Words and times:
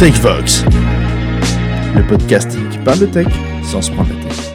TechVox, 0.00 0.64
le 1.94 2.06
podcast 2.08 2.56
qui 2.70 2.78
parle 2.78 3.00
de 3.00 3.04
tech 3.04 3.26
sans 3.62 3.82
se 3.82 3.90
prendre 3.92 4.08
la 4.08 4.22
tête. 4.22 4.54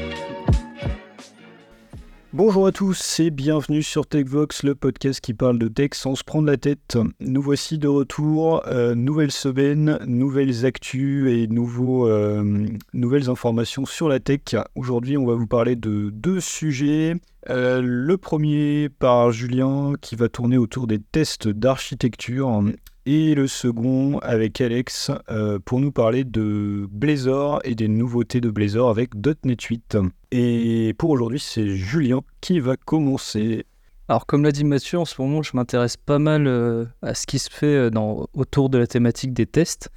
Bonjour 2.33 2.65
à 2.65 2.71
tous 2.71 3.19
et 3.19 3.29
bienvenue 3.29 3.83
sur 3.83 4.07
TechVox, 4.07 4.63
le 4.63 4.73
podcast 4.73 5.21
qui 5.21 5.35
parle 5.35 5.59
de 5.59 5.67
tech 5.67 5.91
sans 5.93 6.15
se 6.15 6.23
prendre 6.23 6.47
la 6.47 6.57
tête. 6.57 6.97
Nous 7.19 7.43
voici 7.43 7.77
de 7.77 7.87
retour, 7.87 8.63
euh, 8.65 8.95
nouvelle 8.95 9.31
semaine, 9.31 9.99
nouvelles 10.07 10.65
actus 10.65 11.31
et 11.31 11.45
nouveaux, 11.45 12.07
euh, 12.07 12.65
nouvelles 12.95 13.29
informations 13.29 13.85
sur 13.85 14.09
la 14.09 14.19
tech. 14.19 14.55
Aujourd'hui, 14.73 15.15
on 15.15 15.27
va 15.27 15.35
vous 15.35 15.45
parler 15.45 15.75
de 15.75 16.09
deux 16.09 16.39
sujets. 16.39 17.17
Euh, 17.51 17.81
le 17.83 18.17
premier 18.17 18.89
par 18.89 19.29
Julien 19.29 19.93
qui 20.01 20.15
va 20.15 20.27
tourner 20.27 20.57
autour 20.57 20.87
des 20.87 20.97
tests 20.97 21.47
d'architecture 21.47 22.63
et 23.05 23.35
le 23.35 23.47
second 23.47 24.17
avec 24.19 24.59
Alex 24.61 25.11
euh, 25.29 25.59
pour 25.63 25.79
nous 25.79 25.91
parler 25.91 26.23
de 26.23 26.87
Blazor 26.89 27.59
et 27.63 27.75
des 27.75 27.87
nouveautés 27.87 28.41
de 28.41 28.49
Blazor 28.49 28.89
avec 28.89 29.11
.NET 29.43 29.61
8. 29.61 29.97
Et 30.31 30.95
pour 30.97 31.11
aujourd'hui, 31.11 31.39
c'est 31.39 31.75
Julien 31.75 32.21
qui 32.41 32.59
va 32.59 32.75
commencer. 32.77 33.65
Alors 34.07 34.25
comme 34.25 34.43
l'a 34.43 34.51
dit 34.51 34.63
Mathieu, 34.63 34.99
en 34.99 35.05
ce 35.05 35.21
moment, 35.21 35.43
je 35.43 35.51
m'intéresse 35.55 35.97
pas 35.97 36.19
mal 36.19 36.47
euh, 36.47 36.85
à 37.01 37.13
ce 37.13 37.27
qui 37.27 37.37
se 37.37 37.49
fait 37.49 37.65
euh, 37.65 37.91
autour 38.33 38.69
de 38.69 38.77
la 38.77 38.87
thématique 38.87 39.33
des 39.33 39.45
tests. 39.45 39.89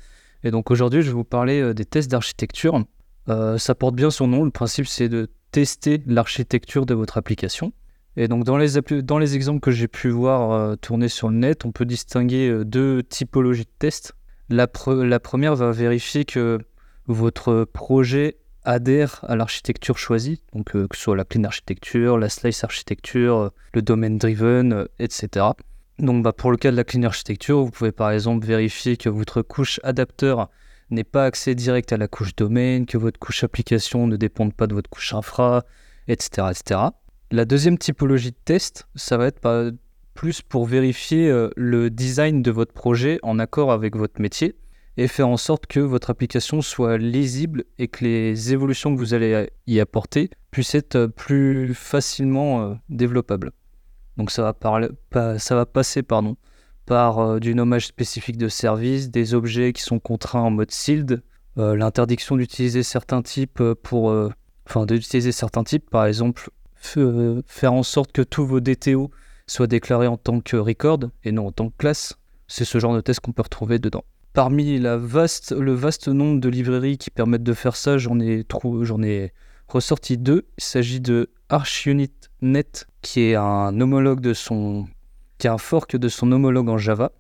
Et 0.44 0.50
donc 0.50 0.70
aujourd'hui, 0.70 1.02
je 1.02 1.08
vais 1.08 1.14
vous 1.14 1.24
parler 1.24 1.74
des 1.74 1.84
tests 1.84 2.10
d'architecture. 2.10 2.84
ça 3.26 3.74
porte 3.74 3.96
bien 3.96 4.10
son 4.10 4.28
nom. 4.28 4.44
Le 4.44 4.52
principe, 4.52 4.86
c'est 4.86 5.08
de 5.08 5.28
tester 5.50 6.00
l'architecture 6.06 6.86
de 6.86 6.94
votre 6.94 7.18
application. 7.18 7.72
Et 8.20 8.26
donc 8.26 8.42
dans 8.42 8.56
les, 8.56 8.76
exemples 9.36 9.60
que 9.60 9.70
j'ai 9.70 9.86
pu 9.86 10.08
voir 10.08 10.50
euh, 10.50 10.74
tourner 10.74 11.08
sur 11.08 11.28
le 11.28 11.36
net, 11.36 11.64
on 11.64 11.70
peut 11.70 11.84
distinguer 11.84 12.48
euh, 12.48 12.64
deux 12.64 13.04
typologies 13.04 13.62
de 13.62 13.70
tests. 13.78 14.12
La, 14.48 14.66
première 14.66 15.54
va 15.54 15.70
vérifier 15.70 16.24
que 16.24 16.58
votre 17.06 17.62
projet 17.62 18.38
adhère 18.64 19.24
à 19.28 19.36
l'architecture 19.36 19.98
choisie, 19.98 20.42
donc 20.52 20.74
euh, 20.74 20.88
que 20.88 20.96
ce 20.96 21.02
soit 21.04 21.14
la 21.14 21.24
clean 21.24 21.44
architecture, 21.44 22.18
la 22.18 22.28
slice 22.28 22.64
architecture, 22.64 23.52
le 23.72 23.82
domain 23.82 24.10
driven, 24.10 24.88
etc. 24.98 25.46
Donc 26.00 26.24
bah, 26.24 26.32
pour 26.32 26.50
le 26.50 26.56
cas 26.56 26.72
de 26.72 26.76
la 26.76 26.82
clean 26.82 27.04
architecture, 27.04 27.60
vous 27.60 27.70
pouvez 27.70 27.92
par 27.92 28.10
exemple 28.10 28.44
vérifier 28.44 28.96
que 28.96 29.08
votre 29.08 29.42
couche 29.42 29.78
adapteur 29.84 30.50
n'est 30.90 31.04
pas 31.04 31.24
accès 31.24 31.54
direct 31.54 31.92
à 31.92 31.96
la 31.96 32.08
couche 32.08 32.34
domaine, 32.34 32.84
que 32.84 32.98
votre 32.98 33.20
couche 33.20 33.44
application 33.44 34.08
ne 34.08 34.16
dépende 34.16 34.54
pas 34.54 34.66
de 34.66 34.74
votre 34.74 34.90
couche 34.90 35.14
infra, 35.14 35.62
etc. 36.08 36.48
etc. 36.50 36.80
La 37.30 37.44
deuxième 37.44 37.76
typologie 37.76 38.30
de 38.30 38.36
test, 38.42 38.88
ça 38.94 39.18
va 39.18 39.26
être 39.26 39.74
plus 40.14 40.40
pour 40.40 40.64
vérifier 40.64 41.28
euh, 41.28 41.50
le 41.56 41.90
design 41.90 42.42
de 42.42 42.50
votre 42.50 42.72
projet 42.72 43.18
en 43.22 43.38
accord 43.38 43.70
avec 43.70 43.96
votre 43.96 44.18
métier 44.22 44.56
et 44.96 45.08
faire 45.08 45.28
en 45.28 45.36
sorte 45.36 45.66
que 45.66 45.78
votre 45.78 46.08
application 46.08 46.62
soit 46.62 46.96
lisible 46.96 47.64
et 47.78 47.88
que 47.88 48.02
les 48.02 48.54
évolutions 48.54 48.94
que 48.94 48.98
vous 48.98 49.12
allez 49.12 49.50
y 49.66 49.78
apporter 49.78 50.30
puissent 50.50 50.74
être 50.74 50.96
euh, 50.96 51.08
plus 51.08 51.74
facilement 51.74 52.62
euh, 52.62 52.74
développables. 52.88 53.52
Donc 54.16 54.30
ça 54.30 54.42
va, 54.42 55.38
ça 55.38 55.54
va 55.54 55.66
passer 55.66 56.02
par 56.02 57.40
du 57.40 57.54
nommage 57.54 57.86
spécifique 57.86 58.38
de 58.38 58.48
services, 58.48 59.10
des 59.10 59.34
objets 59.34 59.74
qui 59.74 59.82
sont 59.82 60.00
contraints 60.00 60.40
en 60.40 60.50
mode 60.50 60.70
sealed, 60.70 61.22
l'interdiction 61.56 62.36
d'utiliser 62.36 62.82
certains 62.82 63.22
types 63.22 63.62
pour, 63.82 64.12
enfin 64.66 64.86
d'utiliser 64.86 65.30
certains 65.30 65.62
types, 65.62 65.88
par 65.88 66.06
exemple 66.06 66.50
faire 66.80 67.72
en 67.72 67.82
sorte 67.82 68.12
que 68.12 68.22
tous 68.22 68.46
vos 68.46 68.60
DTO 68.60 69.10
soient 69.46 69.66
déclarés 69.66 70.06
en 70.06 70.16
tant 70.16 70.40
que 70.40 70.56
record 70.56 71.00
et 71.24 71.32
non 71.32 71.48
en 71.48 71.52
tant 71.52 71.68
que 71.70 71.76
classe. 71.76 72.16
C'est 72.46 72.64
ce 72.64 72.78
genre 72.78 72.94
de 72.94 73.00
test 73.00 73.20
qu'on 73.20 73.32
peut 73.32 73.42
retrouver 73.42 73.78
dedans. 73.78 74.04
Parmi 74.32 74.78
la 74.78 74.96
vaste, 74.96 75.52
le 75.52 75.72
vaste 75.72 76.08
nombre 76.08 76.40
de 76.40 76.48
librairies 76.48 76.98
qui 76.98 77.10
permettent 77.10 77.42
de 77.42 77.54
faire 77.54 77.76
ça, 77.76 77.98
j'en 77.98 78.20
ai, 78.20 78.44
ai 79.02 79.32
ressorti 79.68 80.16
deux. 80.16 80.46
Il 80.58 80.64
s'agit 80.64 81.00
de 81.00 81.30
ArchUnit.net, 81.48 82.86
qui 83.02 83.20
est 83.20 83.34
un 83.34 83.80
homologue 83.80 84.20
de 84.20 84.34
son, 84.34 84.86
qui 85.38 85.46
est 85.46 85.50
un 85.50 85.58
fork 85.58 85.96
de 85.96 86.08
son 86.08 86.30
homologue 86.32 86.68
en 86.68 86.78
Java, 86.78 87.12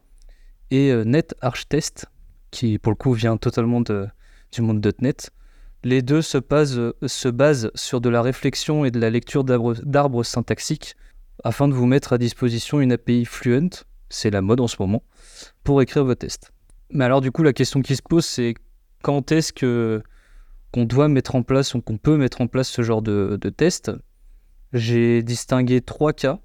et 0.70 0.92
euh, 0.92 1.04
NetArchTest, 1.04 2.06
qui 2.50 2.78
pour 2.78 2.92
le 2.92 2.96
coup 2.96 3.12
vient 3.12 3.36
totalement 3.36 3.80
de, 3.80 4.06
du 4.52 4.62
monde 4.62 4.86
.NET. 5.00 5.30
Les 5.84 6.02
deux 6.02 6.22
se 6.22 6.38
basent, 6.38 7.70
sur 7.74 8.00
de 8.00 8.08
la 8.08 8.22
réflexion 8.22 8.84
et 8.84 8.90
de 8.90 8.98
la 8.98 9.10
lecture 9.10 9.44
d'arbres 9.44 10.24
syntaxiques 10.24 10.96
afin 11.44 11.68
de 11.68 11.74
vous 11.74 11.86
mettre 11.86 12.12
à 12.12 12.18
disposition 12.18 12.80
une 12.80 12.92
API 12.92 13.24
Fluent, 13.24 13.84
c'est 14.08 14.30
la 14.30 14.42
mode 14.42 14.60
en 14.60 14.66
ce 14.66 14.76
moment, 14.80 15.04
pour 15.62 15.80
écrire 15.82 16.04
vos 16.04 16.14
tests. 16.14 16.50
Mais 16.90 17.04
alors 17.04 17.20
du 17.20 17.30
coup, 17.30 17.42
la 17.42 17.52
question 17.52 17.80
qui 17.80 17.94
se 17.94 18.02
pose, 18.02 18.24
c'est 18.24 18.54
quand 19.02 19.30
est-ce 19.30 19.52
que 19.52 20.02
qu'on 20.72 20.84
doit 20.84 21.08
mettre 21.08 21.34
en 21.34 21.42
place 21.42 21.74
ou 21.74 21.80
qu'on 21.80 21.96
peut 21.96 22.16
mettre 22.16 22.40
en 22.40 22.46
place 22.46 22.68
ce 22.68 22.82
genre 22.82 23.02
de, 23.02 23.38
de 23.40 23.48
test? 23.48 23.92
J'ai 24.72 25.22
distingué 25.22 25.80
trois 25.80 26.12
cas. 26.12 26.40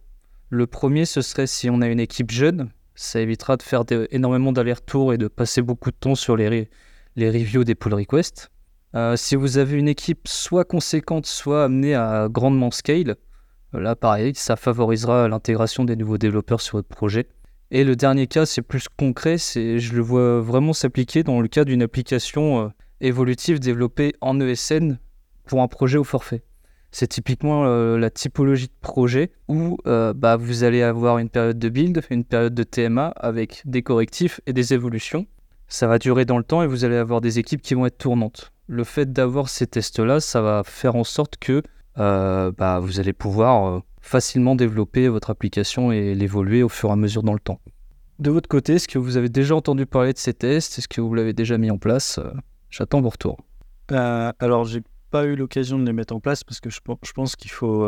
Le 0.49 0.67
premier, 0.67 1.05
ce 1.05 1.21
serait 1.21 1.47
si 1.47 1.69
on 1.69 1.81
a 1.81 1.87
une 1.87 1.99
équipe 1.99 2.31
jeune, 2.31 2.69
ça 2.95 3.19
évitera 3.19 3.57
de 3.57 3.63
faire 3.63 3.83
énormément 4.11 4.51
d'allers-retours 4.51 5.13
et 5.13 5.17
de 5.17 5.27
passer 5.27 5.61
beaucoup 5.61 5.91
de 5.91 5.95
temps 5.95 6.15
sur 6.15 6.37
les, 6.37 6.69
les 7.15 7.29
reviews 7.29 7.63
des 7.63 7.75
pull 7.75 7.95
requests. 7.95 8.51
Euh, 8.95 9.15
si 9.15 9.35
vous 9.35 9.57
avez 9.57 9.77
une 9.77 9.87
équipe 9.87 10.27
soit 10.27 10.65
conséquente, 10.65 11.25
soit 11.25 11.63
amenée 11.63 11.95
à 11.95 12.27
grandement 12.29 12.69
scale, 12.69 13.15
euh, 13.73 13.79
là 13.79 13.95
pareil, 13.95 14.33
ça 14.35 14.55
favorisera 14.55 15.27
l'intégration 15.27 15.83
des 15.83 15.95
nouveaux 15.95 16.19
développeurs 16.19 16.61
sur 16.61 16.77
votre 16.77 16.89
projet. 16.89 17.27
Et 17.71 17.83
le 17.83 17.95
dernier 17.95 18.27
cas, 18.27 18.45
c'est 18.45 18.61
plus 18.61 18.87
concret, 18.87 19.39
c'est 19.39 19.79
je 19.79 19.95
le 19.95 20.01
vois 20.01 20.41
vraiment 20.41 20.73
s'appliquer 20.73 21.23
dans 21.23 21.41
le 21.41 21.47
cas 21.47 21.65
d'une 21.65 21.81
application 21.81 22.65
euh, 22.65 22.67
évolutive 23.01 23.59
développée 23.59 24.13
en 24.21 24.39
ESN 24.39 24.99
pour 25.47 25.63
un 25.63 25.67
projet 25.67 25.97
au 25.97 26.03
forfait. 26.03 26.43
C'est 26.91 27.07
typiquement 27.07 27.65
la 27.65 28.11
typologie 28.11 28.67
de 28.67 28.79
projet 28.79 29.31
où 29.47 29.77
bah, 29.83 30.37
vous 30.37 30.63
allez 30.63 30.83
avoir 30.83 31.17
une 31.17 31.27
période 31.27 31.57
de 31.57 31.67
build, 31.67 32.03
une 32.11 32.23
période 32.23 32.53
de 32.53 32.61
TMA 32.61 33.07
avec 33.15 33.63
des 33.65 33.81
correctifs 33.81 34.39
et 34.45 34.53
des 34.53 34.75
évolutions. 34.75 35.25
Ça 35.67 35.87
va 35.87 35.97
durer 35.97 36.25
dans 36.25 36.37
le 36.37 36.43
temps 36.43 36.61
et 36.61 36.67
vous 36.67 36.85
allez 36.85 36.95
avoir 36.95 37.19
des 37.19 37.39
équipes 37.39 37.63
qui 37.63 37.73
vont 37.73 37.87
être 37.87 37.97
tournantes 37.97 38.52
le 38.67 38.83
fait 38.83 39.11
d'avoir 39.11 39.49
ces 39.49 39.67
tests-là, 39.67 40.19
ça 40.19 40.41
va 40.41 40.63
faire 40.63 40.95
en 40.95 41.03
sorte 41.03 41.37
que 41.37 41.61
euh, 41.99 42.51
bah, 42.57 42.79
vous 42.79 42.99
allez 42.99 43.13
pouvoir 43.13 43.65
euh, 43.67 43.79
facilement 44.01 44.55
développer 44.55 45.07
votre 45.07 45.29
application 45.29 45.91
et 45.91 46.15
l'évoluer 46.15 46.63
au 46.63 46.69
fur 46.69 46.89
et 46.89 46.93
à 46.93 46.95
mesure 46.95 47.23
dans 47.23 47.33
le 47.33 47.39
temps. 47.39 47.59
De 48.19 48.31
votre 48.31 48.47
côté, 48.47 48.73
est-ce 48.75 48.87
que 48.87 48.99
vous 48.99 49.17
avez 49.17 49.29
déjà 49.29 49.55
entendu 49.55 49.85
parler 49.85 50.13
de 50.13 50.17
ces 50.17 50.33
tests? 50.33 50.79
Est-ce 50.79 50.87
que 50.87 51.01
vous 51.01 51.13
l'avez 51.13 51.33
déjà 51.33 51.57
mis 51.57 51.71
en 51.71 51.77
place? 51.77 52.19
Euh, 52.19 52.31
J'attends 52.69 53.01
vos 53.01 53.09
retours. 53.09 53.37
alors, 53.89 54.65
j'ai 54.65 54.81
pas 55.11 55.25
eu 55.25 55.35
l'occasion 55.35 55.77
de 55.77 55.85
les 55.85 55.93
mettre 55.93 56.15
en 56.15 56.19
place 56.19 56.43
parce 56.43 56.59
que 56.59 56.71
je, 56.71 56.79
pense 56.81 57.35
qu'il 57.35 57.51
faut 57.51 57.85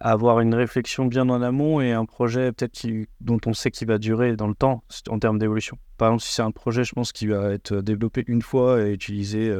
avoir 0.00 0.40
une 0.40 0.54
réflexion 0.54 1.06
bien 1.06 1.28
en 1.28 1.42
amont 1.42 1.80
et 1.80 1.92
un 1.92 2.04
projet 2.04 2.52
peut-être 2.52 2.86
dont 3.20 3.40
on 3.46 3.52
sait 3.52 3.70
qu'il 3.70 3.88
va 3.88 3.98
durer 3.98 4.36
dans 4.36 4.46
le 4.46 4.54
temps 4.54 4.82
en 5.08 5.18
termes 5.18 5.38
d'évolution. 5.38 5.78
Par 5.96 6.08
exemple, 6.08 6.22
si 6.22 6.32
c'est 6.34 6.42
un 6.42 6.52
projet, 6.52 6.84
je 6.84 6.92
pense, 6.92 7.12
qui 7.12 7.26
va 7.26 7.52
être 7.52 7.80
développé 7.80 8.24
une 8.28 8.42
fois 8.42 8.80
et 8.82 8.92
utilisé 8.92 9.50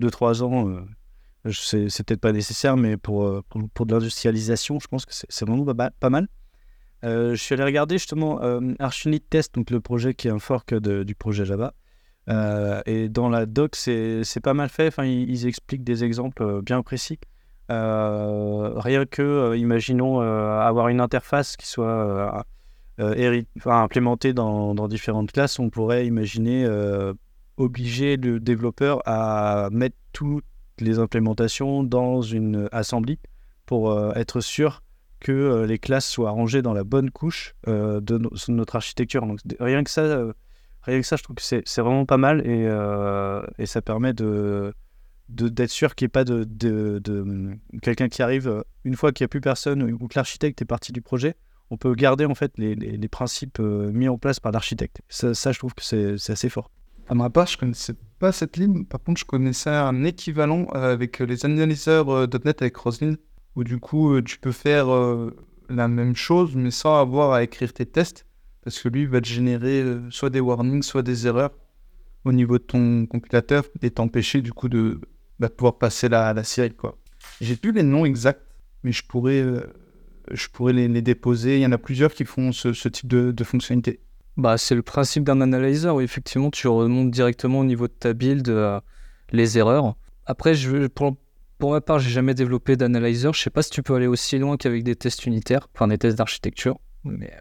2-3 0.00 0.42
euh, 0.42 0.44
ans, 0.44 0.68
euh, 0.68 1.52
c'est 1.52 2.06
peut-être 2.06 2.20
pas 2.20 2.32
nécessaire, 2.32 2.76
mais 2.76 2.96
pour, 2.96 3.24
euh, 3.24 3.42
pour, 3.74 3.86
de 3.86 3.94
l'industrialisation, 3.94 4.78
je 4.78 4.86
pense 4.86 5.04
que 5.04 5.12
c'est 5.12 5.44
vraiment 5.44 5.64
pas, 5.64 6.10
mal. 6.10 6.28
je 7.02 7.34
suis 7.34 7.54
allé 7.54 7.64
regarder 7.64 7.98
justement 7.98 8.40
Archunit 8.78 9.20
Test, 9.20 9.54
donc 9.54 9.70
le 9.70 9.80
projet 9.80 10.14
qui 10.14 10.28
est 10.28 10.32
un 10.32 10.38
fork 10.38 10.74
du 10.74 11.14
projet 11.16 11.44
Java. 11.44 11.74
et 12.86 13.08
dans 13.08 13.28
la 13.28 13.46
doc, 13.46 13.74
c'est 13.74 14.40
pas 14.42 14.54
mal 14.54 14.68
fait. 14.68 14.88
Enfin, 14.88 15.04
ils 15.04 15.46
expliquent 15.46 15.84
des 15.84 16.04
exemples 16.04 16.62
bien 16.62 16.82
précis. 16.82 17.18
Euh, 17.70 18.72
rien 18.76 19.06
que, 19.06 19.22
euh, 19.22 19.56
imaginons, 19.56 20.22
euh, 20.22 20.60
avoir 20.60 20.88
une 20.88 21.00
interface 21.00 21.56
qui 21.56 21.66
soit 21.66 22.44
implémentée 23.64 24.32
dans, 24.32 24.88
différentes 24.88 25.32
classes, 25.32 25.58
on 25.58 25.70
pourrait 25.70 26.06
imaginer 26.06 26.66
obliger 27.58 28.16
le 28.16 28.38
développeur 28.38 29.00
à 29.06 29.68
mettre 29.72 29.96
toutes 30.12 30.44
les 30.78 30.98
implémentations 30.98 31.82
dans 31.82 32.20
une 32.20 32.68
assembly 32.70 33.18
pour 33.64 33.98
être 34.16 34.40
sûr 34.40 34.82
que 35.20 35.64
les 35.64 35.78
classes 35.78 36.08
soient 36.08 36.30
rangées 36.30 36.62
dans 36.62 36.74
la 36.74 36.84
bonne 36.84 37.10
couche 37.10 37.54
de 37.66 38.20
notre 38.48 38.76
architecture. 38.76 39.26
Donc 39.26 39.40
rien 39.58 39.84
que 39.84 39.90
ça, 39.90 40.24
rien 40.82 41.00
que 41.00 41.06
ça, 41.06 41.16
je 41.16 41.22
trouve 41.22 41.36
que 41.36 41.42
c'est 41.42 41.80
vraiment 41.80 42.06
pas 42.06 42.18
mal 42.18 42.46
et 42.46 43.66
ça 43.66 43.82
permet 43.82 44.12
de 44.12 44.72
d'être 45.28 45.70
sûr 45.70 45.94
qu'il 45.94 46.04
n'y 46.04 46.08
ait 46.08 46.10
pas 46.10 46.24
de, 46.24 46.44
de, 46.44 47.00
de 47.02 47.58
quelqu'un 47.82 48.08
qui 48.08 48.22
arrive 48.22 48.48
euh, 48.48 48.62
une 48.84 48.94
fois 48.94 49.12
qu'il 49.12 49.24
n'y 49.24 49.26
a 49.26 49.28
plus 49.28 49.40
personne 49.40 49.82
ou 49.82 50.08
que 50.08 50.14
l'architecte 50.16 50.62
est 50.62 50.66
parti 50.66 50.92
du 50.92 51.02
projet. 51.02 51.34
On 51.70 51.76
peut 51.76 51.94
garder 51.94 52.24
en 52.26 52.34
fait 52.36 52.52
les, 52.58 52.76
les, 52.76 53.08
principes 53.08 53.58
euh, 53.58 53.90
mis 53.90 54.08
en 54.08 54.18
place 54.18 54.38
par 54.38 54.52
l'architecte. 54.52 55.00
Ça, 55.08 55.34
ça, 55.34 55.50
je 55.50 55.58
trouve 55.58 55.74
que 55.74 55.82
c'est 55.82 56.30
assez 56.30 56.48
fort. 56.48 56.70
À 57.08 57.14
ma 57.14 57.28
part, 57.28 57.48
je 57.48 57.58
connaissais 57.58 57.94
pas 58.20 58.30
cette 58.30 58.56
ligne. 58.56 58.84
Par 58.84 59.02
contre, 59.02 59.20
je 59.20 59.24
connaissais 59.24 59.70
un 59.70 60.04
équivalent 60.04 60.68
euh, 60.74 60.92
avec 60.92 61.18
les 61.18 61.44
analyseurs 61.44 62.28
.NET 62.44 62.62
avec 62.62 62.76
Roslyn, 62.76 63.16
où 63.56 63.64
du 63.64 63.78
coup, 63.78 64.20
tu 64.22 64.38
peux 64.38 64.52
faire 64.52 64.86
la 65.68 65.88
même 65.88 66.14
chose, 66.14 66.54
mais 66.54 66.70
sans 66.70 67.00
avoir 67.00 67.32
à 67.32 67.42
écrire 67.42 67.72
tes 67.72 67.86
tests, 67.86 68.26
parce 68.62 68.78
que 68.78 68.88
lui, 68.88 69.02
il 69.02 69.08
va 69.08 69.20
te 69.20 69.26
générer 69.26 69.82
soit 70.10 70.30
des 70.30 70.40
warnings, 70.40 70.82
soit 70.82 71.02
des 71.02 71.26
erreurs 71.26 71.50
au 72.24 72.32
niveau 72.32 72.58
de 72.58 72.64
ton 72.64 73.06
compilateur 73.06 73.64
et 73.82 73.90
t'empêcher 73.90 74.42
du 74.42 74.52
coup 74.52 74.68
de 74.68 75.00
bah, 75.38 75.48
pouvoir 75.48 75.78
passer 75.78 76.08
la, 76.08 76.32
la 76.32 76.44
série. 76.44 76.74
Quoi. 76.74 76.98
J'ai 77.40 77.56
plus 77.56 77.72
les 77.72 77.82
noms 77.82 78.04
exacts, 78.04 78.42
mais 78.82 78.92
je 78.92 79.04
pourrais, 79.04 79.40
euh, 79.40 79.60
je 80.30 80.48
pourrais 80.48 80.72
les, 80.72 80.88
les, 80.88 81.02
déposer. 81.02 81.56
Il 81.56 81.62
y 81.62 81.66
en 81.66 81.72
a 81.72 81.78
plusieurs 81.78 82.12
qui 82.12 82.24
font 82.24 82.52
ce, 82.52 82.72
ce 82.72 82.88
type 82.88 83.08
de, 83.08 83.32
de, 83.32 83.44
fonctionnalité. 83.44 84.00
Bah, 84.36 84.58
c'est 84.58 84.74
le 84.74 84.82
principe 84.82 85.24
d'un 85.24 85.40
analyzer 85.40 85.94
où 85.94 86.00
effectivement 86.00 86.50
tu 86.50 86.68
remontes 86.68 87.10
directement 87.10 87.60
au 87.60 87.64
niveau 87.64 87.88
de 87.88 87.92
ta 87.92 88.12
build 88.12 88.48
euh, 88.48 88.80
les 89.32 89.58
erreurs. 89.58 89.96
Après, 90.26 90.54
je, 90.54 90.86
pour, 90.88 91.16
pour 91.58 91.72
ma 91.72 91.80
part, 91.80 91.98
j'ai 91.98 92.10
jamais 92.10 92.34
développé 92.34 92.76
d'analyzer. 92.76 93.32
Je 93.32 93.40
sais 93.40 93.50
pas 93.50 93.62
si 93.62 93.70
tu 93.70 93.82
peux 93.82 93.94
aller 93.94 94.06
aussi 94.06 94.38
loin 94.38 94.56
qu'avec 94.56 94.84
des 94.84 94.96
tests 94.96 95.26
unitaires, 95.26 95.68
enfin 95.74 95.88
des 95.88 95.98
tests 95.98 96.18
d'architecture. 96.18 96.78
Mais... 97.04 97.32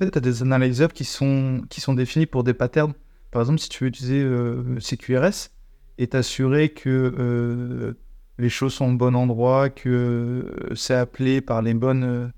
Tu 0.00 0.18
as 0.18 0.20
des 0.20 0.42
analyzers 0.42 0.88
qui 0.92 1.04
sont, 1.04 1.62
qui 1.70 1.80
sont 1.80 1.94
définis 1.94 2.26
pour 2.26 2.42
des 2.42 2.54
patterns. 2.54 2.92
Par 3.30 3.42
exemple, 3.42 3.60
si 3.60 3.68
tu 3.68 3.84
veux 3.84 3.88
utiliser 3.88 4.20
euh, 4.20 4.78
CQRS 4.80 5.51
et 5.98 6.08
t'assurer 6.08 6.70
que 6.70 6.88
euh, 7.18 7.94
les 8.38 8.48
choses 8.48 8.74
sont 8.74 8.92
au 8.92 8.96
bon 8.96 9.14
endroit, 9.14 9.70
que 9.70 9.88
euh, 9.88 10.74
c'est 10.74 10.94
appelé 10.94 11.40
par 11.40 11.62
les 11.62 11.74
bonnes. 11.74 12.04
Euh, 12.04 12.28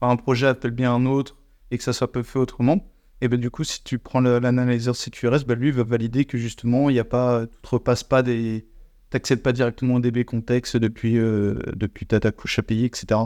enfin, 0.00 0.12
un 0.12 0.16
projet 0.16 0.46
appelle 0.46 0.70
bien 0.70 0.94
un 0.94 1.06
autre 1.06 1.36
et 1.70 1.78
que 1.78 1.84
ça 1.84 1.92
soit 1.92 2.10
pas 2.10 2.22
fait 2.22 2.38
autrement, 2.38 2.84
et 3.20 3.28
ben 3.28 3.38
du 3.38 3.50
coup, 3.50 3.64
si 3.64 3.82
tu 3.84 3.98
prends 3.98 4.20
l'analyzer 4.20 4.94
CQRS, 4.96 5.44
ben, 5.46 5.58
lui 5.58 5.70
va 5.70 5.84
valider 5.84 6.24
que 6.24 6.38
justement, 6.38 6.90
il 6.90 6.96
y 6.96 7.00
a 7.00 7.04
pas, 7.04 7.46
tu 7.46 7.52
ne 7.64 7.68
repasses 7.68 8.04
pas 8.04 8.22
des. 8.22 8.66
n'accèdes 9.12 9.42
pas 9.42 9.52
directement 9.52 9.96
au 9.96 10.00
DB 10.00 10.24
contexte 10.24 10.76
depuis, 10.76 11.14
depuis 11.14 12.06
ta, 12.06 12.32
couche 12.32 12.58
API, 12.58 12.86
etc. 12.86 13.20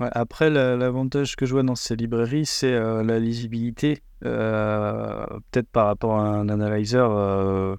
Après, 0.00 0.50
l'avantage 0.50 1.36
que 1.36 1.46
je 1.46 1.52
vois 1.52 1.62
dans 1.62 1.76
ces 1.76 1.94
librairies, 1.94 2.46
c'est 2.46 2.72
la 2.72 3.20
lisibilité, 3.20 4.00
peut-être 4.22 5.68
par 5.70 5.86
rapport 5.86 6.18
à 6.18 6.26
un 6.26 6.48
analyzer, 6.48 7.78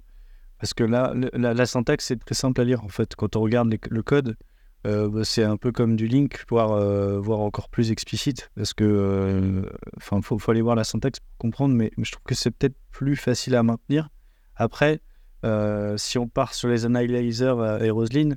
parce 0.58 0.74
que 0.74 0.84
là, 0.84 1.12
la, 1.34 1.66
syntaxe 1.66 2.06
c'est 2.06 2.16
très 2.16 2.34
simple 2.34 2.60
à 2.60 2.64
lire 2.64 2.84
en 2.84 2.88
fait. 2.88 3.14
Quand 3.14 3.36
on 3.36 3.40
regarde 3.40 3.74
le 3.90 4.02
code, 4.02 4.36
bah, 4.84 5.24
c'est 5.24 5.42
un 5.42 5.56
peu 5.56 5.72
comme 5.72 5.96
du 5.96 6.06
link, 6.06 6.44
voire, 6.48 6.80
voire 7.20 7.40
encore 7.40 7.68
plus 7.68 7.90
explicite, 7.90 8.50
parce 8.54 8.72
que, 8.72 9.68
enfin, 9.96 10.20
faut, 10.22 10.38
aller 10.50 10.62
voir 10.62 10.76
la 10.76 10.84
syntaxe 10.84 11.20
pour 11.20 11.38
comprendre, 11.38 11.74
mais, 11.74 11.90
je 11.98 12.12
trouve 12.12 12.24
que 12.24 12.34
c'est 12.34 12.52
peut-être 12.52 12.76
plus 12.92 13.16
facile 13.16 13.56
à 13.56 13.62
maintenir. 13.62 14.08
Après, 14.54 15.00
si 15.96 16.18
on 16.18 16.28
part 16.28 16.54
sur 16.54 16.68
les 16.68 16.84
analyzers 16.84 17.78
et 17.80 17.90
Roslyn, 17.90 18.36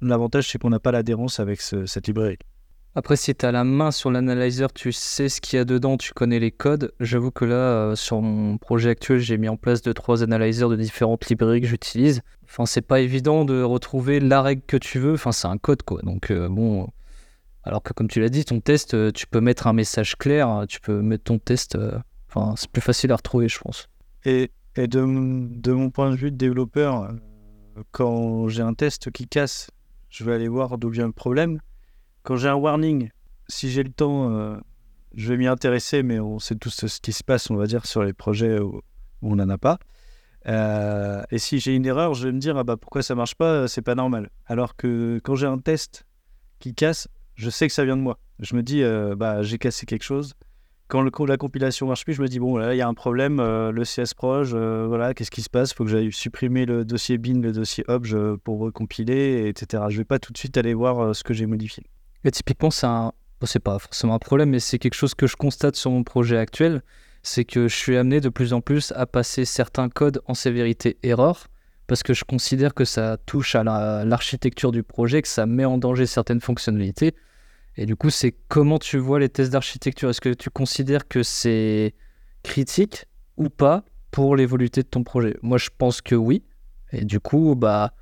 l'avantage 0.00 0.50
c'est 0.50 0.58
qu'on 0.58 0.70
n'a 0.70 0.80
pas 0.80 0.92
l'adhérence 0.92 1.40
avec 1.40 1.60
ce, 1.60 1.86
cette 1.86 2.06
librairie. 2.06 2.38
Après, 2.98 3.16
si 3.16 3.34
tu 3.34 3.44
as 3.44 3.52
la 3.52 3.62
main 3.62 3.90
sur 3.90 4.10
l'analyzer, 4.10 4.72
tu 4.72 4.90
sais 4.90 5.28
ce 5.28 5.42
qu'il 5.42 5.58
y 5.58 5.60
a 5.60 5.66
dedans, 5.66 5.98
tu 5.98 6.14
connais 6.14 6.38
les 6.38 6.50
codes. 6.50 6.94
J'avoue 6.98 7.30
que 7.30 7.44
là, 7.44 7.54
euh, 7.54 7.94
sur 7.94 8.22
mon 8.22 8.56
projet 8.56 8.88
actuel, 8.88 9.18
j'ai 9.18 9.36
mis 9.36 9.50
en 9.50 9.58
place 9.58 9.82
deux, 9.82 9.92
trois 9.92 10.22
analyzers 10.22 10.68
de 10.70 10.76
différentes 10.76 11.28
librairies 11.28 11.60
que 11.60 11.66
j'utilise. 11.66 12.22
Enfin, 12.44 12.64
c'est 12.64 12.80
pas 12.80 13.00
évident 13.00 13.44
de 13.44 13.62
retrouver 13.62 14.18
la 14.18 14.40
règle 14.40 14.62
que 14.66 14.78
tu 14.78 14.98
veux. 14.98 15.12
Enfin, 15.12 15.30
c'est 15.32 15.46
un 15.46 15.58
code, 15.58 15.82
quoi. 15.82 16.00
Donc, 16.00 16.30
euh, 16.30 16.48
bon. 16.48 16.88
Alors 17.64 17.82
que, 17.82 17.92
comme 17.92 18.08
tu 18.08 18.18
l'as 18.18 18.30
dit, 18.30 18.46
ton 18.46 18.60
test, 18.60 18.94
euh, 18.94 19.12
tu 19.12 19.26
peux 19.26 19.42
mettre 19.42 19.66
un 19.66 19.74
message 19.74 20.16
clair, 20.16 20.64
tu 20.66 20.80
peux 20.80 21.02
mettre 21.02 21.24
ton 21.24 21.38
test. 21.38 21.76
Enfin, 22.30 22.54
c'est 22.56 22.70
plus 22.70 22.80
facile 22.80 23.12
à 23.12 23.16
retrouver, 23.16 23.50
je 23.50 23.58
pense. 23.58 23.90
Et, 24.24 24.50
et 24.74 24.86
de, 24.86 25.00
de, 25.00 25.72
mon 25.72 25.90
point 25.90 26.10
de 26.10 26.16
vue 26.16 26.30
de 26.30 26.36
développeur, 26.38 27.10
quand 27.90 28.48
j'ai 28.48 28.62
un 28.62 28.72
test 28.72 29.10
qui 29.10 29.28
casse, 29.28 29.70
je 30.08 30.24
vais 30.24 30.32
aller 30.32 30.48
voir 30.48 30.78
d'où 30.78 30.88
vient 30.88 31.06
le 31.06 31.12
problème 31.12 31.60
quand 32.26 32.34
j'ai 32.34 32.48
un 32.48 32.56
warning, 32.56 33.10
si 33.46 33.70
j'ai 33.70 33.84
le 33.84 33.92
temps, 33.92 34.32
euh, 34.32 34.56
je 35.14 35.28
vais 35.28 35.36
m'y 35.36 35.46
intéresser, 35.46 36.02
mais 36.02 36.18
on 36.18 36.40
sait 36.40 36.56
tous 36.56 36.84
ce 36.86 37.00
qui 37.00 37.12
se 37.12 37.22
passe, 37.22 37.50
on 37.52 37.54
va 37.54 37.66
dire, 37.68 37.86
sur 37.86 38.02
les 38.02 38.12
projets 38.12 38.58
où, 38.58 38.82
on 39.22 39.36
n'en 39.36 39.48
a 39.48 39.58
pas. 39.58 39.78
Euh, 40.48 41.22
et 41.30 41.38
si 41.38 41.60
j'ai 41.60 41.76
une 41.76 41.86
erreur, 41.86 42.14
je 42.14 42.26
vais 42.26 42.32
me 42.32 42.40
dire 42.40 42.56
ah 42.56 42.64
bah 42.64 42.76
pourquoi 42.76 43.02
ça 43.02 43.14
marche 43.14 43.36
pas, 43.36 43.68
c'est 43.68 43.80
pas 43.80 43.94
normal. 43.94 44.30
Alors 44.46 44.74
que 44.74 45.20
quand 45.22 45.36
j'ai 45.36 45.46
un 45.46 45.58
test 45.58 46.04
qui 46.58 46.74
casse, 46.74 47.06
je 47.36 47.48
sais 47.48 47.68
que 47.68 47.72
ça 47.72 47.84
vient 47.84 47.96
de 47.96 48.02
moi. 48.02 48.18
Je 48.40 48.56
me 48.56 48.62
dis 48.62 48.82
euh, 48.82 49.14
bah 49.14 49.42
j'ai 49.42 49.58
cassé 49.58 49.86
quelque 49.86 50.04
chose. 50.04 50.34
Quand 50.88 51.02
la 51.26 51.36
compilation 51.36 51.86
marche 51.86 52.04
plus, 52.04 52.14
je 52.14 52.22
me 52.22 52.28
dis 52.28 52.38
bon 52.40 52.56
là 52.56 52.74
il 52.74 52.78
y 52.78 52.82
a 52.82 52.88
un 52.88 52.94
problème, 52.94 53.38
euh, 53.40 53.70
le 53.70 53.82
CS 53.82 54.14
proj, 54.14 54.54
voilà 54.54 55.14
qu'est-ce 55.14 55.30
qui 55.30 55.42
se 55.42 55.50
passe, 55.50 55.72
faut 55.72 55.84
que 55.84 55.90
j'aille 55.90 56.12
supprimer 56.12 56.66
le 56.66 56.84
dossier 56.84 57.18
bin, 57.18 57.40
le 57.40 57.52
dossier 57.52 57.84
obj 57.86 58.16
pour 58.42 58.58
recompiler, 58.58 59.48
etc. 59.48 59.84
Je 59.90 59.98
vais 59.98 60.04
pas 60.04 60.18
tout 60.18 60.32
de 60.32 60.38
suite 60.38 60.56
aller 60.56 60.74
voir 60.74 61.14
ce 61.14 61.24
que 61.24 61.34
j'ai 61.34 61.46
modifié. 61.46 61.84
Typiquement, 62.30 62.70
c'est 62.70 62.86
un... 62.86 63.12
C'est 63.42 63.60
pas 63.60 63.78
forcément 63.78 64.14
un 64.14 64.18
problème, 64.18 64.50
mais 64.50 64.60
c'est 64.60 64.78
quelque 64.78 64.94
chose 64.94 65.14
que 65.14 65.26
je 65.26 65.36
constate 65.36 65.76
sur 65.76 65.90
mon 65.90 66.04
projet 66.04 66.38
actuel. 66.38 66.82
C'est 67.22 67.44
que 67.44 67.68
je 67.68 67.76
suis 67.76 67.96
amené 67.96 68.20
de 68.20 68.30
plus 68.30 68.54
en 68.54 68.62
plus 68.62 68.92
à 68.96 69.04
passer 69.04 69.44
certains 69.44 69.88
codes 69.90 70.22
en 70.26 70.34
sévérité 70.34 70.96
erreur 71.02 71.48
parce 71.86 72.02
que 72.02 72.14
je 72.14 72.24
considère 72.24 72.74
que 72.74 72.84
ça 72.84 73.18
touche 73.26 73.54
à 73.54 73.62
l'architecture 74.04 74.72
du 74.72 74.82
projet, 74.82 75.22
que 75.22 75.28
ça 75.28 75.46
met 75.46 75.64
en 75.64 75.78
danger 75.78 76.06
certaines 76.06 76.40
fonctionnalités. 76.40 77.14
Et 77.76 77.86
du 77.86 77.94
coup, 77.94 78.10
c'est 78.10 78.34
comment 78.48 78.78
tu 78.78 78.98
vois 78.98 79.20
les 79.20 79.28
tests 79.28 79.52
d'architecture? 79.52 80.08
Est-ce 80.08 80.20
que 80.20 80.32
tu 80.32 80.50
considères 80.50 81.06
que 81.06 81.22
c'est 81.22 81.94
critique 82.42 83.04
ou 83.36 83.50
pas 83.50 83.84
pour 84.10 84.34
l'évolution 84.34 84.80
de 84.80 84.86
ton 84.86 85.04
projet? 85.04 85.36
Moi, 85.42 85.58
je 85.58 85.68
pense 85.76 86.00
que 86.00 86.14
oui. 86.14 86.42
Et 86.90 87.04
du 87.04 87.20
coup, 87.20 87.54
bah, 87.54 87.92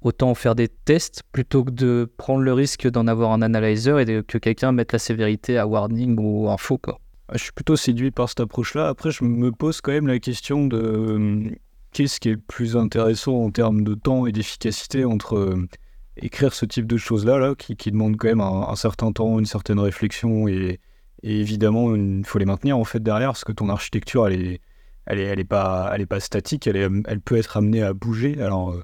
autant 0.00 0.34
faire 0.34 0.54
des 0.54 0.68
tests 0.68 1.22
plutôt 1.32 1.64
que 1.64 1.70
de 1.70 2.10
prendre 2.16 2.42
le 2.42 2.52
risque 2.52 2.88
d'en 2.88 3.06
avoir 3.06 3.32
un 3.32 3.42
analyzer 3.42 3.98
et 3.98 4.22
que 4.24 4.38
quelqu'un 4.38 4.72
mette 4.72 4.92
la 4.92 4.98
sévérité 4.98 5.58
à 5.58 5.66
warning 5.66 6.16
ou 6.18 6.48
info. 6.48 6.78
Quoi. 6.78 7.00
Je 7.32 7.38
suis 7.38 7.52
plutôt 7.52 7.76
séduit 7.76 8.10
par 8.10 8.28
cette 8.28 8.40
approche-là. 8.40 8.88
Après, 8.88 9.10
je 9.10 9.24
me 9.24 9.50
pose 9.52 9.80
quand 9.80 9.92
même 9.92 10.06
la 10.06 10.18
question 10.18 10.66
de 10.66 10.78
euh, 10.78 11.50
qu'est-ce 11.92 12.20
qui 12.20 12.28
est 12.28 12.32
le 12.32 12.38
plus 12.38 12.76
intéressant 12.76 13.34
en 13.42 13.50
termes 13.50 13.82
de 13.82 13.94
temps 13.94 14.26
et 14.26 14.32
d'efficacité 14.32 15.04
entre 15.04 15.36
euh, 15.36 15.68
écrire 16.16 16.54
ce 16.54 16.64
type 16.64 16.86
de 16.86 16.96
choses-là, 16.96 17.38
là, 17.38 17.54
qui, 17.56 17.76
qui 17.76 17.90
demande 17.90 18.16
quand 18.16 18.28
même 18.28 18.40
un, 18.40 18.74
certain 18.76 19.12
temps, 19.12 19.38
une 19.38 19.46
certaine 19.46 19.78
réflexion 19.78 20.48
et, 20.48 20.80
et 21.22 21.40
évidemment, 21.40 21.94
il 21.94 22.24
faut 22.24 22.38
les 22.38 22.44
maintenir 22.44 22.78
en 22.78 22.84
fait 22.84 23.02
derrière 23.02 23.30
parce 23.30 23.44
que 23.44 23.52
ton 23.52 23.68
architecture, 23.68 24.26
elle 24.26 24.40
est, 24.40 24.60
elle 25.06 25.20
est, 25.20 25.24
elle 25.24 25.40
est, 25.40 25.44
pas, 25.44 25.90
elle 25.94 26.02
est 26.02 26.06
pas 26.06 26.20
statique, 26.20 26.66
elle, 26.66 26.76
est, 26.76 26.88
elle 27.06 27.20
peut 27.20 27.36
être 27.36 27.56
amenée 27.56 27.82
à 27.82 27.92
bouger. 27.92 28.40
Alors, 28.40 28.70
euh, 28.70 28.82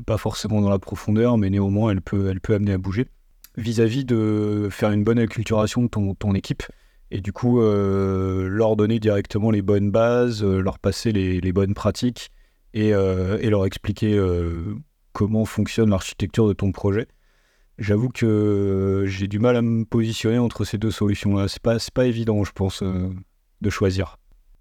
pas 0.00 0.18
forcément 0.18 0.60
dans 0.60 0.70
la 0.70 0.78
profondeur, 0.78 1.38
mais 1.38 1.50
néanmoins, 1.50 1.92
elle 1.92 2.02
peut, 2.02 2.28
elle 2.30 2.40
peut 2.40 2.54
amener 2.54 2.72
à 2.72 2.78
bouger. 2.78 3.06
Vis-à-vis 3.56 4.04
de 4.04 4.68
faire 4.70 4.90
une 4.90 5.04
bonne 5.04 5.18
acculturation 5.18 5.82
de 5.82 5.88
ton, 5.88 6.34
équipe, 6.34 6.62
et 7.10 7.20
du 7.20 7.32
coup, 7.32 7.60
euh, 7.60 8.48
leur 8.48 8.76
donner 8.76 9.00
directement 9.00 9.50
les 9.50 9.62
bonnes 9.62 9.90
bases, 9.90 10.44
euh, 10.44 10.60
leur 10.60 10.78
passer 10.78 11.12
les, 11.12 11.52
bonnes 11.52 11.74
pratiques, 11.74 12.30
et, 12.74 12.94
euh, 12.94 13.38
leur 13.50 13.66
expliquer 13.66 14.20
comment 15.12 15.44
fonctionne 15.44 15.90
l'architecture 15.90 16.46
de 16.46 16.52
ton 16.52 16.70
projet. 16.70 17.08
J'avoue 17.78 18.10
que 18.10 19.04
j'ai 19.06 19.26
du 19.26 19.38
mal 19.38 19.56
à 19.56 19.62
me 19.62 19.84
positionner 19.84 20.38
entre 20.38 20.64
ces 20.64 20.78
deux 20.78 20.90
solutions-là. 20.90 21.48
C'est 21.48 21.62
pas, 21.62 21.78
pas 21.92 22.06
évident, 22.06 22.44
je 22.44 22.52
pense, 22.52 22.82
de 22.82 23.70
choisir 23.70 24.19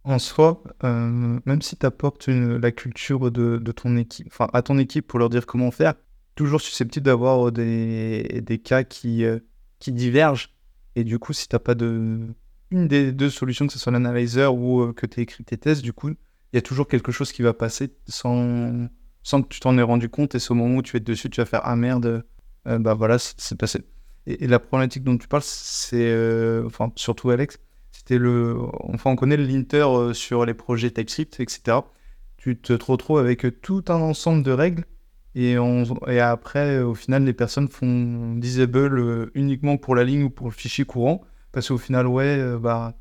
en 0.09 0.19
soi, 0.19 0.63
euh, 0.83 1.39
même 1.45 1.61
si 1.61 1.77
tu 1.77 1.85
apportes 1.85 2.27
la 2.27 2.71
culture 2.71 3.31
de, 3.31 3.71
ton 3.71 3.97
équipe, 3.97 4.27
enfin 4.27 4.49
à 4.53 4.61
ton 4.61 4.77
équipe 4.77 5.07
pour 5.07 5.19
leur 5.19 5.29
dire 5.29 5.45
comment 5.45 5.71
faire, 5.71 5.93
toujours 6.35 6.61
susceptible 6.61 7.05
d'avoir 7.05 7.51
des, 7.51 8.41
des, 8.45 8.59
cas 8.59 8.83
qui, 8.83 9.23
euh, 9.23 9.39
qui 9.79 9.91
divergent. 9.91 10.49
Et 10.95 11.03
du 11.03 11.19
coup, 11.19 11.33
si 11.33 11.47
tu 11.47 11.55
n'as 11.55 11.59
pas 11.59 11.75
de 11.75 12.27
une 12.71 12.87
des 12.87 13.11
deux 13.11 13.29
solutions, 13.29 13.67
que 13.67 13.73
ce 13.73 13.79
soit 13.79 13.91
l'analyzer 13.91 14.53
ou 14.53 14.81
euh, 14.81 14.93
que 14.93 15.05
tu 15.05 15.21
écrit 15.21 15.43
tes 15.43 15.57
tests, 15.57 15.81
du 15.81 15.93
coup, 15.93 16.09
il 16.09 16.15
y 16.53 16.57
a 16.57 16.61
toujours 16.61 16.87
quelque 16.87 17.11
chose 17.11 17.31
qui 17.31 17.41
va 17.41 17.53
passer 17.53 17.93
sans, 18.07 18.87
sans 19.23 19.41
que 19.41 19.47
tu 19.47 19.59
t'en 19.59 19.77
aies 19.77 19.83
rendu 19.83 20.09
compte. 20.09 20.35
Et 20.35 20.39
c'est 20.39 20.51
au 20.51 20.55
moment 20.55 20.77
où 20.77 20.81
tu 20.81 20.97
es 20.97 20.99
dessus, 20.99 21.29
tu 21.29 21.41
vas 21.41 21.45
faire 21.45 21.61
Ah 21.63 21.75
merde, 21.75 22.23
euh, 22.67 22.79
bah 22.79 22.93
voilà, 22.93 23.17
c'est 23.19 23.57
passé. 23.57 23.83
Et, 24.27 24.43
et, 24.43 24.47
la 24.47 24.59
problématique 24.59 25.03
dont 25.03 25.17
tu 25.17 25.27
parles, 25.27 25.43
c'est, 25.43 26.11
euh, 26.11 26.63
enfin, 26.65 26.91
surtout 26.95 27.29
Alex, 27.29 27.59
le. 28.17 28.57
Enfin, 28.93 29.11
on 29.11 29.15
connaît 29.15 29.37
le 29.37 29.45
linter 29.45 29.85
euh, 29.87 30.13
sur 30.13 30.45
les 30.45 30.53
projets 30.53 30.91
TypeScript, 30.91 31.39
etc. 31.39 31.77
Tu 32.37 32.57
te 32.57 32.73
retrouves 32.73 33.19
avec 33.19 33.61
tout 33.61 33.83
un 33.89 33.95
ensemble 34.01 34.43
de 34.43 34.51
règles 34.51 34.85
et 35.35 35.55
après, 36.19 36.79
au 36.79 36.95
final, 36.95 37.23
les 37.23 37.33
personnes 37.33 37.69
font 37.69 38.35
disable 38.35 38.99
euh, 38.99 39.31
uniquement 39.35 39.77
pour 39.77 39.95
la 39.95 40.03
ligne 40.03 40.23
ou 40.23 40.29
pour 40.29 40.47
le 40.47 40.53
fichier 40.53 40.85
courant 40.85 41.21
parce 41.51 41.69
qu'au 41.69 41.77
final, 41.77 42.07
ouais, 42.07 42.37
euh, 42.39 42.59
bah 42.59 42.93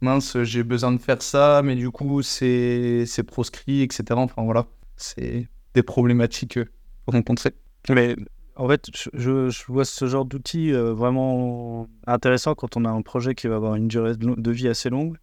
mince, 0.00 0.42
j'ai 0.42 0.62
besoin 0.62 0.92
de 0.92 0.98
faire 0.98 1.22
ça, 1.22 1.62
mais 1.64 1.76
du 1.76 1.90
coup, 1.90 2.22
c'est 2.22 3.06
proscrit, 3.26 3.82
etc. 3.82 4.04
Enfin 4.12 4.42
voilà, 4.42 4.66
c'est 4.96 5.48
des 5.74 5.82
problématiques 5.82 6.58
rencontrées. 7.06 7.54
Mais 7.88 8.16
en 8.56 8.68
fait, 8.68 8.86
je, 9.14 9.50
vois 9.68 9.84
ce 9.84 10.06
genre 10.06 10.24
d'outil 10.24 10.72
euh, 10.72 10.92
vraiment 10.92 11.88
intéressant 12.06 12.54
quand 12.54 12.76
on 12.76 12.84
a 12.84 12.90
un 12.90 13.02
projet 13.02 13.34
qui 13.34 13.46
va 13.46 13.56
avoir 13.56 13.74
une 13.74 13.88
durée 13.88 14.16
de, 14.16 14.50
vie 14.50 14.68
assez 14.68 14.90
longue, 14.90 15.16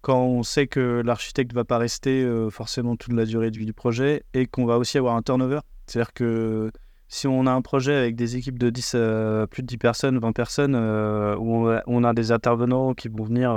quand 0.00 0.22
on 0.22 0.42
sait 0.42 0.66
que 0.66 1.02
l'architecte 1.04 1.52
ne 1.52 1.56
va 1.56 1.64
pas 1.64 1.78
rester 1.78 2.22
euh, 2.22 2.48
forcément 2.50 2.96
toute 2.96 3.12
la 3.12 3.26
durée 3.26 3.50
de 3.50 3.58
vie 3.58 3.66
du 3.66 3.72
projet 3.72 4.24
et 4.34 4.46
qu'on 4.46 4.64
va 4.64 4.78
aussi 4.78 4.98
avoir 4.98 5.16
un 5.16 5.22
turnover. 5.22 5.60
C'est-à-dire 5.86 6.12
que 6.12 6.70
si 7.08 7.26
on 7.26 7.46
a 7.46 7.50
un 7.50 7.62
projet 7.62 7.94
avec 7.94 8.14
des 8.16 8.36
équipes 8.36 8.58
de 8.58 8.70
10, 8.70 8.92
euh, 8.94 9.46
plus 9.46 9.62
de 9.62 9.66
10 9.66 9.78
personnes, 9.78 10.18
20 10.18 10.32
personnes, 10.32 10.76
où 10.76 11.68
on 11.86 12.04
a, 12.04 12.14
des 12.14 12.32
intervenants 12.32 12.94
qui 12.94 13.08
vont 13.08 13.24
venir 13.24 13.52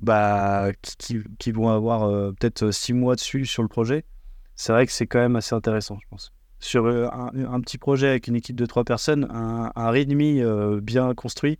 bah, 0.00 0.70
qui, 1.38 1.52
vont 1.52 1.68
avoir 1.68 2.08
peut-être 2.34 2.70
six 2.70 2.92
mois 2.92 3.16
dessus 3.16 3.44
sur 3.44 3.62
le 3.62 3.68
projet, 3.68 4.04
c'est 4.54 4.72
vrai 4.72 4.86
que 4.86 4.92
c'est 4.92 5.06
quand 5.06 5.18
même 5.18 5.36
assez 5.36 5.54
intéressant, 5.54 5.98
je 6.02 6.08
pense. 6.08 6.32
Sur 6.58 6.86
un, 6.86 7.60
petit 7.60 7.78
projet 7.78 8.08
avec 8.08 8.28
une 8.28 8.36
équipe 8.36 8.56
de 8.56 8.66
trois 8.66 8.84
personnes, 8.84 9.28
un, 9.30 9.90
readme 9.90 10.80
bien 10.80 11.14
construit 11.14 11.58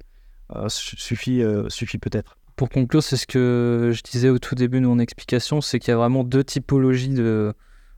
suffit, 0.69 1.43
suffit 1.69 1.99
peut-être. 1.99 2.37
Pour 2.57 2.71
conclure, 2.71 3.03
c'est 3.03 3.19
ce 3.19 3.27
que 3.27 3.93
je 3.93 4.03
disais 4.03 4.31
au 4.31 4.39
tout 4.39 4.55
début 4.55 4.81
de 4.81 4.87
mon 4.87 4.99
explication, 4.99 5.61
c'est 5.61 5.79
qu'il 5.79 5.91
y 5.91 5.95
a 5.95 5.99
vraiment 5.99 6.25
deux 6.25 6.43
typologies 6.43 7.11
de, 7.11 7.53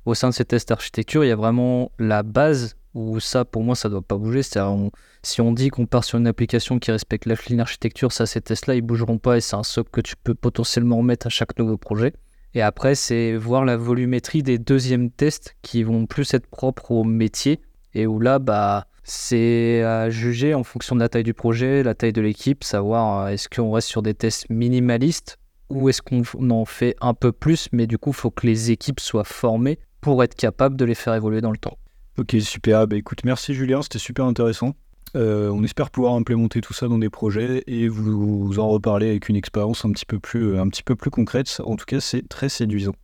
au 0.05 0.15
sein 0.15 0.31
de 0.31 0.35
ces 0.35 0.45
tests 0.45 0.69
d'architecture. 0.69 1.25
Il 1.25 1.29
y 1.29 1.31
a 1.31 1.37
vraiment 1.37 1.93
la 2.01 2.25
base 2.25 2.75
où 2.95 3.21
ça, 3.21 3.45
pour 3.45 3.63
moi, 3.63 3.77
ça 3.77 3.89
ne 3.89 3.93
doit 3.93 4.03
pas 4.03 4.17
bouger. 4.17 4.43
C'est-à-dire, 4.43 4.91
si 5.23 5.41
on 5.41 5.53
dit 5.53 5.69
qu'on 5.69 5.87
part 5.87 6.03
sur 6.03 6.19
une 6.19 6.27
application 6.27 6.81
qui 6.81 6.91
respecte 6.91 7.27
la 7.27 7.37
architecture, 7.61 8.11
ça, 8.11 8.27
ces 8.27 8.41
tests-là, 8.41 8.75
ils 8.75 8.83
bougeront 8.83 9.19
pas 9.19 9.37
et 9.37 9.41
c'est 9.41 9.57
un 9.57 9.63
socle 9.63 9.91
que 9.91 10.01
tu 10.01 10.15
peux 10.17 10.35
potentiellement 10.35 11.03
mettre 11.03 11.29
à 11.29 11.31
chaque 11.31 11.57
nouveau 11.59 11.77
projet. 11.77 12.13
Et 12.55 12.63
après, 12.63 12.95
c'est 12.95 13.37
voir 13.37 13.65
la 13.65 13.77
volumétrie 13.77 14.43
des 14.43 14.59
deuxièmes 14.59 15.11
tests 15.11 15.57
qui 15.63 15.83
vont 15.83 16.07
plus 16.07 16.33
être 16.35 16.47
propres 16.47 16.91
au 16.91 17.05
métier 17.05 17.61
et 17.95 18.07
où 18.07 18.21
là, 18.21 18.39
bah, 18.39 18.87
c'est 19.05 19.83
à 19.83 20.11
juger 20.11 20.55
en 20.55 20.65
fonction 20.65 20.95
de 20.95 21.01
la 21.01 21.09
taille 21.09 21.25
du 21.25 21.35
projet, 21.35 21.83
la 21.83 21.95
taille 21.95 22.13
de 22.13 22.21
l'équipe, 22.21 22.65
savoir 22.65 23.27
euh, 23.27 23.29
est-ce 23.29 23.49
qu'on 23.49 23.71
reste 23.71 23.89
sur 23.89 24.03
des 24.03 24.15
tests 24.15 24.49
minimalistes 24.51 25.39
ou 25.71 25.89
est-ce 25.89 26.01
qu'on 26.01 26.23
en 26.51 26.65
fait 26.65 26.95
un 27.01 27.15
peu 27.15 27.33
plus, 27.33 27.69
mais 27.73 27.87
du 27.87 27.99
coup, 27.99 28.11
il 28.11 28.17
faut 28.17 28.31
que 28.31 28.47
les 28.47 28.71
équipes 28.71 29.01
soient 29.01 29.25
formées 29.25 29.79
pour 30.01 30.23
être 30.23 30.35
capables 30.35 30.77
de 30.77 30.85
les 30.85 30.95
faire 30.95 31.15
évoluer 31.15 31.41
dans 31.41 31.51
le 31.51 31.59
temps. 31.59 31.77
Ok, 32.19 32.37
super. 32.41 32.87
Bah, 32.87 32.97
écoute, 32.97 33.25
merci 33.25 33.55
Julien, 33.55 33.83
c'était 33.83 33.99
super 33.99 34.25
intéressant. 34.25 34.75
Euh, 35.17 35.49
on 35.51 35.65
espère 35.65 35.91
pouvoir 35.91 36.15
implémenter 36.15 36.61
tout 36.61 36.75
ça 36.75 36.89
dans 36.89 36.99
des 36.99 37.11
projets 37.11 37.65
et 37.67 37.89
vous, 37.89 38.59
en 38.59 38.69
reparler 38.69 39.09
avec 39.09 39.29
une 39.29 39.37
expérience 39.37 39.85
un 39.85 39.93
petit 39.93 40.07
peu 40.07 40.19
plus, 40.19 40.59
un 40.59 40.69
petit 40.69 40.83
peu 40.83 40.97
plus 40.97 41.11
concrète. 41.11 41.61
En 41.65 41.77
tout 41.77 41.87
cas, 41.87 42.01
c'est 42.01 42.29
très 42.29 42.49
séduisant 42.49 42.95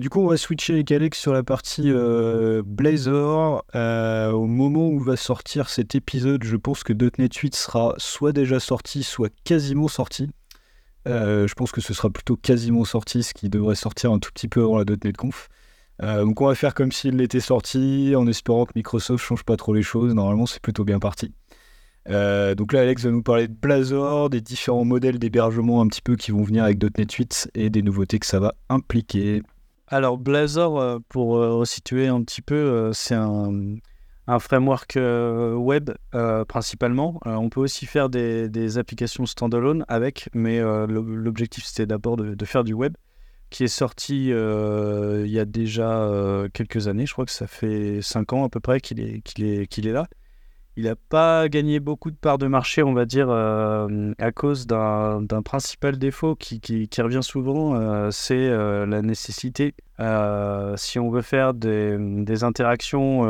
du 0.00 0.10
coup, 0.10 0.20
on 0.20 0.26
va 0.26 0.36
switcher 0.36 0.74
avec 0.74 0.90
Alex 0.90 1.18
sur 1.18 1.32
la 1.32 1.42
partie 1.42 1.90
euh, 1.92 2.62
Blazor. 2.64 3.64
Euh, 3.74 4.30
au 4.32 4.46
moment 4.46 4.88
où 4.88 4.98
va 4.98 5.16
sortir 5.16 5.68
cet 5.68 5.94
épisode, 5.94 6.42
je 6.44 6.56
pense 6.56 6.82
que 6.82 6.92
.NET 6.92 7.34
8 7.34 7.54
sera 7.54 7.94
soit 7.98 8.32
déjà 8.32 8.58
sorti, 8.58 9.02
soit 9.02 9.32
quasiment 9.44 9.88
sorti. 9.88 10.28
Euh, 11.06 11.46
je 11.46 11.54
pense 11.54 11.70
que 11.70 11.80
ce 11.80 11.94
sera 11.94 12.10
plutôt 12.10 12.36
quasiment 12.36 12.84
sorti, 12.84 13.22
ce 13.22 13.32
qui 13.32 13.48
devrait 13.48 13.76
sortir 13.76 14.10
un 14.10 14.18
tout 14.18 14.30
petit 14.32 14.48
peu 14.48 14.62
avant 14.62 14.78
la 14.78 14.84
.NET 14.84 15.16
Conf. 15.16 15.48
Donc 16.00 16.40
on 16.40 16.46
va 16.46 16.54
faire 16.54 16.74
comme 16.74 16.92
s'il 16.92 17.20
était 17.20 17.40
sorti, 17.40 18.14
en 18.16 18.26
espérant 18.26 18.66
que 18.66 18.72
Microsoft 18.76 19.24
change 19.24 19.44
pas 19.44 19.56
trop 19.56 19.72
les 19.74 19.82
choses. 19.82 20.14
Normalement, 20.14 20.46
c'est 20.46 20.60
plutôt 20.60 20.84
bien 20.84 20.98
parti. 20.98 21.32
donc 22.06 22.72
là, 22.72 22.80
Alex 22.80 23.04
va 23.04 23.10
nous 23.10 23.22
parler 23.22 23.48
de 23.48 23.54
Blazor, 23.54 24.30
des 24.30 24.40
différents 24.40 24.84
modèles 24.84 25.18
d'hébergement 25.18 25.80
un 25.80 25.88
petit 25.88 26.02
peu 26.02 26.16
qui 26.16 26.32
vont 26.32 26.42
venir 26.42 26.64
avec 26.64 26.82
.NET 26.82 27.10
8 27.10 27.50
et 27.54 27.70
des 27.70 27.82
nouveautés 27.82 28.18
que 28.18 28.26
ça 28.26 28.40
va 28.40 28.54
impliquer. 28.68 29.42
Alors 29.88 30.18
Blazor, 30.18 30.80
euh, 30.80 30.98
pour 31.08 31.36
euh, 31.36 31.54
resituer 31.54 32.08
un 32.08 32.22
petit 32.22 32.42
peu, 32.42 32.54
euh, 32.56 32.92
c'est 32.92 33.14
un, 33.14 33.76
framework 34.40 34.98
web 34.98 35.92
principalement. 36.48 37.20
on 37.24 37.48
peut 37.48 37.60
aussi 37.60 37.86
faire 37.86 38.08
des, 38.08 38.76
applications 38.76 39.24
standalone 39.24 39.84
avec, 39.86 40.28
mais 40.34 40.58
l'objectif 40.58 41.64
c'était 41.64 41.86
d'abord 41.86 42.16
de, 42.16 42.44
faire 42.44 42.64
du 42.64 42.72
web, 42.72 42.96
qui 43.50 43.64
est 43.64 43.68
sorti 43.68 44.28
il 44.28 45.30
y 45.30 45.38
a 45.38 45.44
déjà 45.44 46.08
quelques 46.52 46.88
années. 46.88 47.06
Je 47.06 47.12
crois 47.12 47.26
que 47.26 47.32
ça 47.32 47.46
fait 47.46 48.00
5 48.02 48.32
ans 48.32 48.44
à 48.44 48.48
peu 48.48 48.60
près 48.60 48.80
qu'il 48.80 49.00
est, 49.00 49.20
qu'il 49.22 49.44
est, 49.44 49.66
qu'il 49.66 49.86
est 49.86 49.92
là. 49.92 50.06
Il 50.78 50.84
n'a 50.84 50.94
pas 50.94 51.48
gagné 51.48 51.80
beaucoup 51.80 52.10
de 52.10 52.16
parts 52.16 52.36
de 52.36 52.46
marché, 52.46 52.82
on 52.82 52.92
va 52.92 53.06
dire, 53.06 53.28
euh, 53.30 54.12
à 54.18 54.30
cause 54.30 54.66
d'un 54.66 55.42
principal 55.42 55.96
défaut 55.96 56.36
qui, 56.36 56.60
revient 56.98 57.22
souvent, 57.22 57.80
euh, 57.80 58.10
c'est 58.10 58.34
euh, 58.34 58.84
la 58.84 59.00
nécessité, 59.00 59.74
si 60.76 60.98
on 60.98 61.10
veut 61.10 61.22
faire 61.22 61.54
des, 61.54 62.44
interactions 62.44 63.22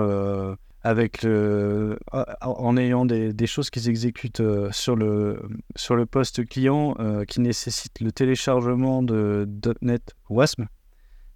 avec 0.87 1.23
le, 1.23 1.99
en 2.41 2.77
ayant 2.77 3.05
des, 3.05 3.47
choses 3.47 3.71
qui 3.71 3.81
s'exécutent 3.81 4.43
sur, 4.71 4.97
le, 4.97 5.43
sur 5.75 5.97
le 5.97 6.07
poste 6.07 6.47
client 6.47 6.95
qui 7.27 7.41
nécessitent 7.41 8.01
le 8.01 8.13
téléchargement 8.13 9.03
de 9.03 9.49
.NET 9.83 10.15
WASM, 10.31 10.67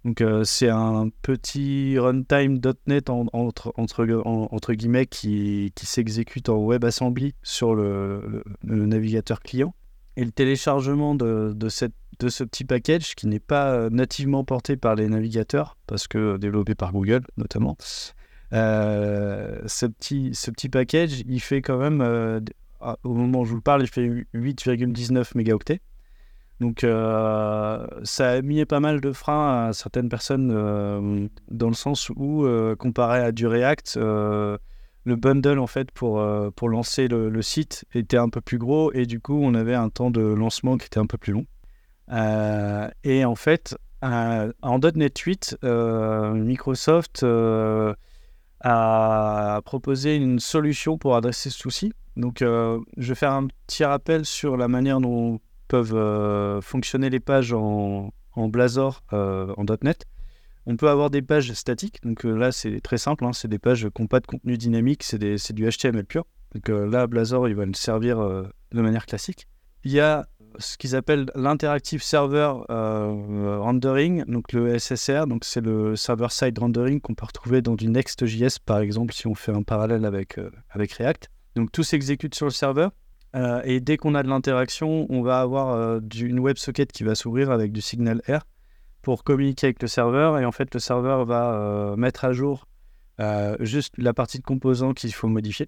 donc 0.03 0.21
euh, 0.21 0.43
c'est 0.43 0.69
un 0.69 1.09
petit 1.21 1.97
runtime.NET 1.99 3.09
entre, 3.09 3.73
entre, 3.77 4.73
guillemets 4.73 5.05
qui, 5.05 5.71
s'exécute 5.77 6.49
en 6.49 6.57
WebAssembly 6.57 7.35
sur 7.43 7.75
le, 7.75 8.43
navigateur 8.63 9.41
client. 9.41 9.75
Et 10.17 10.25
le 10.25 10.31
téléchargement 10.31 11.15
de, 11.15 11.55
cette, 11.69 11.93
de 12.19 12.29
ce 12.29 12.43
petit 12.43 12.65
package 12.65 13.15
qui 13.15 13.27
n'est 13.27 13.39
pas 13.39 13.89
nativement 13.89 14.43
porté 14.43 14.75
par 14.75 14.95
les 14.95 15.07
navigateurs, 15.07 15.77
parce 15.87 16.07
que 16.07 16.37
développé 16.37 16.73
par 16.75 16.91
Google 16.91 17.21
notamment, 17.37 17.77
euh, 17.79 18.20
ce, 18.51 19.85
petit, 19.85 20.31
ce 20.33 20.51
petit 20.51 20.69
package, 20.69 21.21
il 21.27 21.39
fait 21.39 21.61
quand 21.61 21.77
même, 21.77 22.01
euh, 22.01 22.39
au 23.03 23.13
moment 23.13 23.41
où 23.41 23.45
je 23.45 23.53
vous 23.53 23.61
parle, 23.61 23.83
il 23.83 23.87
fait 23.87 24.07
8,19 24.33 25.35
mégaoctets. 25.35 25.81
Donc 26.61 26.83
euh, 26.83 27.87
ça 28.03 28.29
a 28.29 28.41
mis 28.43 28.63
pas 28.65 28.79
mal 28.79 29.01
de 29.01 29.11
freins 29.11 29.69
à 29.69 29.73
certaines 29.73 30.09
personnes 30.09 30.51
euh, 30.53 31.27
dans 31.49 31.69
le 31.69 31.73
sens 31.73 32.11
où, 32.15 32.45
euh, 32.45 32.75
comparé 32.75 33.19
à 33.19 33.31
du 33.31 33.47
React, 33.47 33.95
le 33.97 35.15
bundle 35.15 35.57
en 35.57 35.65
fait 35.65 35.89
pour, 35.89 36.23
pour 36.55 36.69
lancer 36.69 37.07
le, 37.07 37.41
site 37.41 37.85
était 37.95 38.17
un 38.17 38.29
peu 38.29 38.41
plus 38.41 38.59
gros 38.59 38.93
et 38.93 39.07
du 39.07 39.19
coup 39.19 39.39
on 39.41 39.55
avait 39.55 39.73
un 39.73 39.89
temps 39.89 40.11
de 40.11 40.21
lancement 40.21 40.77
qui 40.77 40.85
était 40.85 40.99
un 40.99 41.07
peu 41.07 41.17
plus 41.17 41.33
long. 41.33 41.47
et 43.03 43.25
en 43.25 43.35
fait, 43.35 43.75
en 44.03 44.79
.NET 44.93 45.17
8, 45.17 45.57
Microsoft 45.63 47.25
a 48.63 49.61
proposé 49.65 50.15
une 50.15 50.39
solution 50.39 50.97
pour 50.97 51.15
adresser 51.15 51.49
ce 51.49 51.57
souci. 51.57 51.93
Donc 52.15 52.39
je 52.41 52.83
vais 52.97 53.15
faire 53.15 53.31
un 53.31 53.47
petit 53.47 53.83
rappel 53.83 54.25
sur 54.25 54.57
la 54.57 54.67
manière 54.67 54.99
dont 54.99 55.39
peuvent 55.71 55.95
euh, 55.95 56.59
fonctionner 56.59 57.09
les 57.09 57.21
pages 57.21 57.53
en, 57.53 58.11
Blazor 58.35 59.03
euh, 59.13 59.53
en 59.55 59.63
.NET. 59.81 60.05
On 60.65 60.75
peut 60.75 60.89
avoir 60.89 61.09
des 61.09 61.21
pages 61.21 61.53
statiques, 61.53 62.03
donc 62.03 62.25
euh, 62.25 62.35
là 62.35 62.51
c'est 62.51 62.81
très 62.81 62.97
simple, 62.97 63.23
hein. 63.23 63.31
c'est 63.31 63.47
des 63.47 63.57
pages 63.57 63.87
qui 63.95 64.01
n'ont 64.01 64.09
pas 64.09 64.19
de 64.19 64.27
contenu 64.27 64.57
dynamique, 64.57 65.01
c'est 65.01 65.53
du 65.53 65.69
HTML 65.69 66.03
pur. 66.03 66.25
Donc 66.53 66.67
là, 66.67 67.07
Blazor, 67.07 67.47
il 67.47 67.55
va 67.55 67.65
le 67.65 67.73
servir 67.73 68.17
de 68.19 68.81
manière 68.81 69.05
classique. 69.05 69.47
Il 69.85 69.91
y 69.93 70.01
a 70.01 70.27
ce 70.57 70.77
qu'ils 70.77 70.95
appellent 70.95 71.31
l'interactive 71.35 72.03
server 72.03 72.53
rendering, 72.69 74.23
donc 74.25 74.53
le 74.53 74.77
SSR, 74.77 75.27
donc 75.27 75.45
c'est 75.45 75.61
le 75.61 75.95
server-side 75.95 76.57
rendering 76.59 77.01
qu'on 77.01 77.13
peut 77.13 77.25
retrouver 77.25 77.61
dans 77.61 77.75
du 77.75 77.87
Next.js 77.87 78.57
par 78.65 78.79
exemple, 78.79 79.13
si 79.13 79.27
on 79.27 79.35
fait 79.35 79.53
un 79.53 79.63
parallèle 79.63 80.05
avec, 80.05 80.39
avec 80.69 80.93
React. 80.93 81.29
Donc 81.55 81.71
tout 81.71 81.83
s'exécute 81.83 82.35
sur 82.35 82.45
le 82.45 82.51
serveur. 82.51 82.91
Euh, 83.35 83.61
et 83.63 83.79
dès 83.79 83.97
qu'on 83.97 84.15
a 84.15 84.23
de 84.23 84.27
l'interaction, 84.27 85.05
on 85.09 85.21
va 85.21 85.39
avoir 85.39 85.69
euh, 85.69 85.99
une 86.15 86.39
WebSocket 86.39 86.91
qui 86.91 87.03
va 87.03 87.15
s'ouvrir 87.15 87.51
avec 87.51 87.71
du 87.71 87.81
signal 87.81 88.21
R 88.27 88.41
pour 89.01 89.23
communiquer 89.23 89.67
avec 89.67 89.81
le 89.81 89.87
serveur. 89.87 90.37
Et 90.39 90.45
en 90.45 90.51
fait, 90.51 90.73
le 90.73 90.79
serveur 90.79 91.25
va 91.25 91.53
euh, 91.53 91.95
mettre 91.95 92.25
à 92.25 92.33
jour 92.33 92.67
juste 93.59 93.93
la 93.99 94.15
partie 94.15 94.39
de 94.39 94.43
composants 94.43 94.93
qu'il 94.93 95.13
faut 95.13 95.27
modifier. 95.27 95.67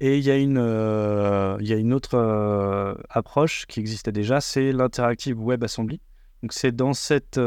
Et 0.00 0.18
il 0.18 0.24
y 0.24 0.30
a 0.30 0.36
une, 0.36 0.58
une 0.58 1.92
autre 1.92 2.96
approche 3.10 3.66
qui 3.66 3.80
existait 3.80 4.12
déjà, 4.12 4.40
c'est 4.40 4.72
l'interactive 4.72 5.36
WebAssembly. 5.40 6.00
Donc 6.42 6.52
c'est 6.52 6.70
dans 6.70 6.92
cette, 6.92 7.40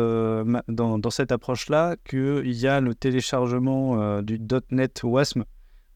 cette 1.11 1.31
approche-là 1.31 1.95
qu'il 2.03 2.51
y 2.51 2.67
a 2.67 2.81
le 2.81 2.93
téléchargement 2.93 4.21
du 4.21 4.39
.NET 4.71 5.01
WASM 5.03 5.45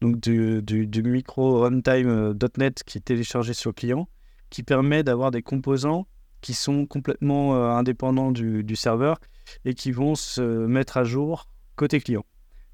donc 0.00 0.20
du, 0.20 1.02
micro 1.02 1.60
runtime.NET 1.60 2.82
qui 2.84 2.98
est 2.98 3.02
téléchargé 3.02 3.54
sur 3.54 3.70
le 3.70 3.74
client, 3.74 4.08
qui 4.50 4.62
permet 4.62 5.02
d'avoir 5.02 5.30
des 5.30 5.42
composants 5.42 6.06
qui 6.40 6.54
sont 6.54 6.86
complètement 6.86 7.56
euh, 7.56 7.70
indépendants 7.70 8.30
du, 8.30 8.76
serveur 8.76 9.18
et 9.64 9.74
qui 9.74 9.90
vont 9.92 10.14
se 10.14 10.66
mettre 10.66 10.96
à 10.96 11.04
jour 11.04 11.48
côté 11.76 12.00
client. 12.00 12.24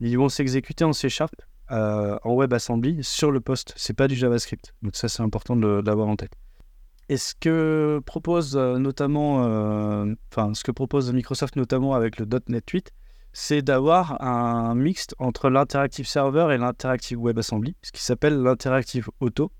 Ils 0.00 0.18
vont 0.18 0.28
s'exécuter 0.28 0.84
en 0.84 0.92
C 0.92 1.08
Sharp, 1.08 1.34
euh, 1.72 2.18
en 2.22 2.34
WebAssembly, 2.34 3.02
sur 3.02 3.30
le 3.30 3.40
poste. 3.40 3.72
C'est 3.76 3.94
pas 3.96 4.08
du 4.08 4.14
JavaScript. 4.14 4.74
Donc 4.82 4.94
ça, 4.96 5.08
c'est 5.08 5.22
important 5.22 5.56
de, 5.56 5.82
l'avoir 5.84 6.08
en 6.08 6.16
tête. 6.16 6.32
Et 7.08 7.16
ce 7.16 7.34
que 7.34 8.00
propose 8.06 8.56
euh, 8.56 8.78
notamment, 8.78 9.38
enfin, 10.30 10.54
ce 10.54 10.62
que 10.64 10.70
propose 10.70 11.12
Microsoft 11.12 11.56
notamment 11.56 11.94
avec 11.94 12.18
le 12.18 12.26
.NET 12.48 12.68
8, 12.68 12.92
c'est 13.32 13.62
d'avoir 13.62 14.22
un 14.22 14.74
mixte 14.74 15.14
entre 15.18 15.48
l'interactive 15.48 16.06
server 16.06 16.48
et 16.52 16.58
l'interactive 16.58 17.18
WebAssembly, 17.18 17.74
ce 17.82 17.92
qui 17.92 18.02
s'appelle 18.02 18.42
l'interactive 18.42 19.08
auto. 19.20 19.50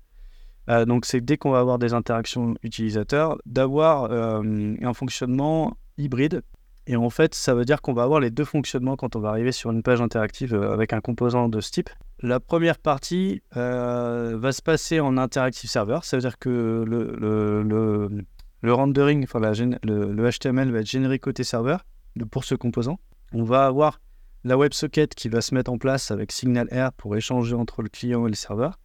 Euh, 0.69 0.85
donc 0.85 1.05
c'est 1.05 1.21
dès 1.21 1.37
qu'on 1.37 1.51
va 1.51 1.59
avoir 1.59 1.79
des 1.79 1.93
interactions 1.93 2.55
utilisateurs, 2.63 3.37
d'avoir 3.45 4.05
euh, 4.11 4.75
un 4.81 4.93
fonctionnement 4.93 5.75
hybride. 5.97 6.41
Et 6.85 6.95
en 6.95 7.09
fait, 7.09 7.33
ça 7.33 7.53
veut 7.53 7.65
dire 7.65 7.81
qu'on 7.81 7.93
va 7.93 8.03
avoir 8.03 8.19
les 8.19 8.29
deux 8.29 8.45
fonctionnements 8.45 8.95
quand 8.95 9.15
on 9.15 9.19
va 9.19 9.29
arriver 9.29 9.51
sur 9.51 9.71
une 9.71 9.83
page 9.83 10.01
interactive 10.01 10.53
euh, 10.53 10.73
avec 10.73 10.93
un 10.93 11.01
composant 11.01 11.49
de 11.49 11.61
ce 11.61 11.71
type. 11.71 11.89
La 12.21 12.39
première 12.39 12.77
partie 12.77 13.41
va 13.53 14.51
se 14.51 14.61
passer 14.61 15.01
en 15.01 15.17
interactive 15.17 15.69
server, 15.69 15.99
ça 16.03 16.15
veut 16.15 16.21
dire 16.21 16.39
que 16.39 16.85
le, 16.87 18.25
le 18.63 18.73
rendering, 18.73 19.23
enfin 19.23 19.39
la 19.39 19.51
le, 19.51 20.13
le, 20.13 20.29
HTML 20.31 20.71
va 20.71 20.79
être 20.79 20.89
généré 20.89 21.19
côté 21.19 21.43
serveur 21.43 21.85
pour 22.31 22.45
ce 22.45 22.55
composant. 22.55 22.97
On 23.33 23.43
va 23.43 23.65
avoir 23.65 23.99
la 24.45 24.57
WebSocket 24.57 25.13
qui 25.13 25.27
va 25.27 25.41
se 25.41 25.53
mettre 25.53 25.71
en 25.71 25.77
place 25.77 26.11
avec 26.11 26.31
SignalR 26.31 26.93
pour 26.93 27.15
échanger 27.15 27.55
entre 27.55 27.81
le 27.81 27.89
client 27.89 28.25
et 28.25 28.29
le 28.29 28.35
serveur. 28.35 28.79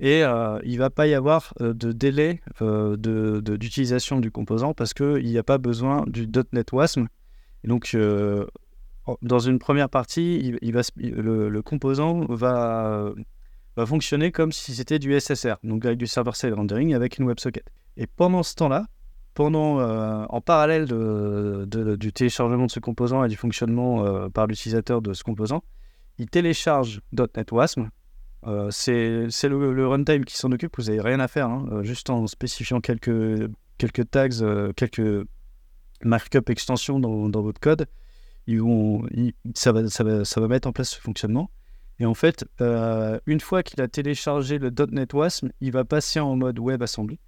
Et 0.00 0.24
euh, 0.24 0.58
il 0.64 0.74
ne 0.74 0.78
va 0.78 0.88
pas 0.88 1.06
y 1.06 1.12
avoir 1.12 1.52
euh, 1.60 1.74
de 1.74 1.92
délai 1.92 2.40
euh, 2.62 2.96
d'utilisation 2.96 4.18
du 4.20 4.30
composant 4.30 4.72
parce 4.72 4.94
qu'il 4.94 5.24
n'y 5.24 5.36
a 5.36 5.42
pas 5.42 5.58
besoin 5.58 6.04
du 6.06 6.26
.NET 6.52 6.72
WASM. 6.72 7.08
Donc, 7.64 7.96
dans 9.22 9.38
une 9.38 9.58
première 9.58 9.88
partie, 9.88 10.56
le, 10.62 11.60
composant 11.60 12.24
va, 12.28 13.12
fonctionner 13.86 14.32
comme 14.32 14.52
si 14.52 14.74
c'était 14.74 14.98
du 14.98 15.18
SSR, 15.18 15.56
donc 15.64 15.84
avec 15.84 15.98
du 15.98 16.06
server-side 16.06 16.52
rendering 16.52 16.94
avec 16.94 17.18
une 17.18 17.26
WebSocket. 17.26 17.64
Et 17.96 18.06
pendant 18.06 18.42
ce 18.42 18.54
temps-là, 18.56 18.86
pendant, 19.34 19.80
en 20.26 20.40
parallèle 20.40 20.86
de, 20.86 21.96
du 21.96 22.12
téléchargement 22.12 22.66
de 22.66 22.70
ce 22.70 22.80
composant 22.80 23.24
et 23.24 23.28
du 23.28 23.36
fonctionnement 23.36 24.28
par 24.30 24.46
l'utilisateur 24.46 25.02
de 25.02 25.12
ce 25.12 25.24
composant, 25.24 25.62
il 26.18 26.28
télécharge 26.28 27.00
.NET 27.12 27.52
WASM 27.52 27.90
euh, 28.46 28.68
c'est 28.70 29.48
le, 29.48 29.86
runtime 29.86 30.24
qui 30.24 30.36
s'en 30.36 30.50
occupe, 30.52 30.76
vous 30.78 30.84
n'avez 30.84 31.00
rien 31.00 31.20
à 31.20 31.28
faire, 31.28 31.48
hein. 31.48 31.66
euh, 31.72 31.82
juste 31.82 32.08
en 32.08 32.26
spécifiant 32.26 32.80
quelques, 32.80 33.50
quelques 33.76 34.10
tags, 34.10 34.28
euh, 34.40 34.72
quelques 34.72 35.26
markup 36.04 36.50
extensions 36.50 37.00
dans, 37.00 37.42
votre 37.42 37.60
code, 37.60 37.86
ça, 39.54 39.72
va, 39.72 40.48
mettre 40.48 40.68
en 40.68 40.72
place 40.72 40.90
ce 40.90 41.00
fonctionnement. 41.00 41.50
Et 41.98 42.06
en 42.06 42.14
fait, 42.14 42.44
une 43.26 43.40
fois 43.40 43.62
qu'il 43.62 43.80
a 43.80 43.88
téléchargé 43.88 44.58
le 44.58 44.70
.NET 44.90 45.12
WASM, 45.12 45.50
il 45.60 45.72
va 45.72 45.84
passer 45.84 46.20
en 46.20 46.36
mode 46.36 46.58
WebAssembly, 46.58 47.18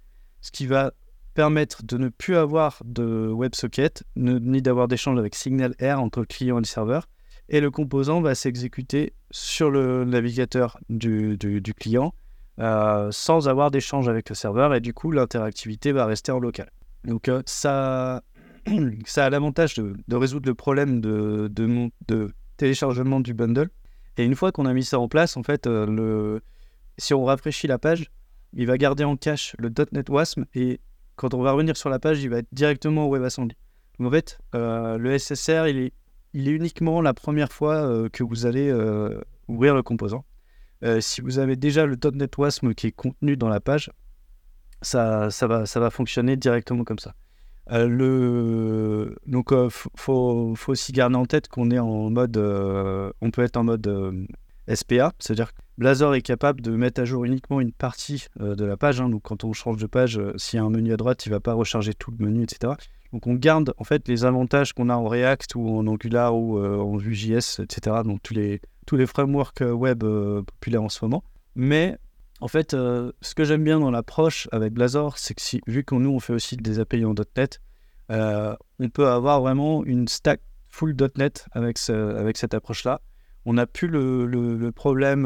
ce 0.41 0.51
qui 0.51 0.67
va 0.67 0.93
permettre 1.33 1.83
de 1.83 1.97
ne 1.97 2.09
plus 2.09 2.35
avoir 2.35 2.81
de 2.85 3.31
WebSocket, 3.31 4.03
ni 4.15 4.61
d'avoir 4.61 4.87
d'échange 4.87 5.17
avec 5.17 5.35
Signal 5.35 5.75
R 5.81 5.99
entre 5.99 6.19
le 6.19 6.25
client 6.25 6.57
et 6.57 6.61
le 6.61 6.65
serveur, 6.65 7.07
et 7.49 7.59
le 7.59 7.71
composant 7.71 8.21
va 8.21 8.35
s'exécuter 8.35 9.13
sur 9.31 9.69
le 9.69 10.05
navigateur 10.05 10.79
du, 10.89 11.37
client 11.77 12.13
euh, 12.59 13.09
sans 13.11 13.47
avoir 13.47 13.71
d'échange 13.71 14.07
avec 14.07 14.29
le 14.29 14.35
serveur 14.35 14.73
et 14.73 14.79
du 14.79 14.93
coup 14.93 15.11
l'interactivité 15.11 15.91
va 15.91 16.05
rester 16.05 16.31
en 16.31 16.39
local. 16.39 16.71
Donc 17.03 17.27
euh, 17.27 17.41
ça, 17.45 18.23
ça 19.05 19.25
a 19.25 19.29
l'avantage 19.29 19.75
de, 19.75 20.15
résoudre 20.15 20.47
le 20.47 20.55
problème 20.55 21.01
de, 21.01 21.91
téléchargement 22.57 23.19
du 23.19 23.33
bundle. 23.33 23.69
Et 24.17 24.25
une 24.25 24.35
fois 24.35 24.51
qu'on 24.51 24.65
a 24.65 24.73
mis 24.73 24.83
ça 24.83 24.99
en 24.99 25.07
place, 25.07 25.37
en 25.37 25.43
fait, 25.43 25.65
euh, 25.65 26.39
si 26.97 27.13
on 27.13 27.25
rafraîchit 27.25 27.67
la 27.67 27.79
page, 27.79 28.11
il 28.53 28.67
va 28.67 28.77
garder 28.77 29.03
en 29.03 29.17
cache 29.17 29.55
le 29.57 29.71
.NET 29.91 30.09
WASM 30.09 30.45
et 30.53 30.79
quand 31.15 31.33
on 31.33 31.41
va 31.41 31.51
revenir 31.51 31.77
sur 31.77 31.89
la 31.89 31.99
page, 31.99 32.21
il 32.21 32.29
va 32.29 32.39
être 32.39 32.47
directement 32.51 33.07
au 33.07 33.13
WebAssembly. 33.13 33.55
Donc 33.99 34.07
en 34.07 34.11
fait, 34.11 34.39
le 34.53 35.17
SSR, 35.17 35.67
il 35.67 36.47
est 36.47 36.51
uniquement 36.51 37.01
la 37.01 37.13
première 37.13 37.51
fois 37.51 37.75
euh, 37.75 38.09
que 38.09 38.23
vous 38.23 38.45
allez 38.45 38.69
euh, 38.69 39.21
ouvrir 39.47 39.75
le 39.75 39.83
composant. 39.83 40.25
Euh, 40.83 40.99
si 40.99 41.21
vous 41.21 41.39
avez 41.39 41.55
déjà 41.55 41.85
le 41.85 41.97
.NET 42.13 42.37
WASM 42.37 42.73
qui 42.73 42.87
est 42.87 42.91
contenu 42.91 43.37
dans 43.37 43.49
la 43.49 43.59
page, 43.59 43.91
ça 44.81 45.29
va 45.47 45.89
fonctionner 45.89 46.35
directement 46.35 46.83
comme 46.83 46.99
ça. 46.99 47.13
Le... 47.69 49.15
Donc, 49.25 49.49
il 49.51 49.67
faut, 49.69 50.53
faut, 50.55 50.71
aussi 50.71 50.91
garder 50.91 51.15
en 51.15 51.25
tête 51.25 51.47
qu'on 51.47 51.71
est 51.71 51.79
en 51.79 52.09
mode, 52.09 52.37
on 52.37 53.31
peut 53.31 53.43
être 53.43 53.57
en 53.57 53.63
mode 53.63 54.27
SPA, 54.73 55.11
c'est-à-dire 55.19 55.53
que 55.53 55.59
Blazor 55.77 56.15
est 56.15 56.21
capable 56.21 56.61
de 56.61 56.71
mettre 56.71 57.01
à 57.01 57.05
jour 57.05 57.25
uniquement 57.25 57.59
une 57.59 57.71
partie 57.71 58.27
de 58.39 58.65
la 58.65 58.77
page. 58.77 59.01
Hein. 59.01 59.09
donc, 59.09 59.23
quand 59.23 59.43
on 59.43 59.53
change 59.53 59.77
de 59.77 59.87
page, 59.87 60.19
s'il 60.37 60.57
y 60.57 60.59
a 60.61 60.65
un 60.65 60.69
menu 60.69 60.93
à 60.93 60.97
droite, 60.97 61.25
il 61.25 61.29
ne 61.29 61.35
va 61.35 61.39
pas 61.39 61.53
recharger 61.53 61.93
tout 61.93 62.11
le 62.11 62.25
menu, 62.25 62.43
etc. 62.43 62.73
Donc 63.13 63.27
on 63.27 63.35
garde 63.35 63.73
en 63.77 63.83
fait 63.83 64.07
les 64.07 64.25
avantages 64.25 64.73
qu'on 64.73 64.89
a 64.89 64.95
en 64.95 65.07
React 65.07 65.53
ou 65.55 65.77
en 65.77 65.85
Angular 65.85 66.35
ou 66.35 66.57
euh, 66.57 66.77
en 66.77 66.97
Vue.js, 66.97 67.61
etc. 67.61 67.97
Donc 68.03 68.23
tous 68.23 68.33
les, 68.33 68.59
tous 68.87 68.95
les 68.95 69.05
frameworks 69.05 69.61
euh, 69.61 69.71
web 69.71 70.03
euh, 70.03 70.41
populaires 70.41 70.81
en 70.81 70.89
ce 70.89 71.05
moment. 71.05 71.23
Mais 71.55 71.99
en 72.43 72.47
fait, 72.47 72.71
ce 72.71 73.35
que 73.35 73.45
j'aime 73.45 73.63
bien 73.63 73.79
dans 73.79 73.89
l'approche 73.89 74.49
avec 74.51 74.73
Blazor, 74.73 75.17
c'est 75.17 75.33
que 75.33 75.41
vu 75.65 75.83
qu'on 75.83 75.99
nous 76.01 76.11
on 76.11 76.19
fait 76.19 76.33
aussi 76.33 76.57
des 76.57 76.79
API 76.79 77.05
en 77.05 77.13
.NET, 77.37 77.61
on 78.09 78.89
peut 78.93 79.07
avoir 79.07 79.41
vraiment 79.41 79.85
une 79.85 80.07
stack 80.07 80.41
full 80.69 80.95
.NET 81.15 81.45
avec, 81.53 81.77
cette 81.77 82.53
approche-là. 82.53 82.99
On 83.45 83.53
n'a 83.53 83.65
plus 83.65 83.87
le, 83.87 84.71
problème 84.71 85.25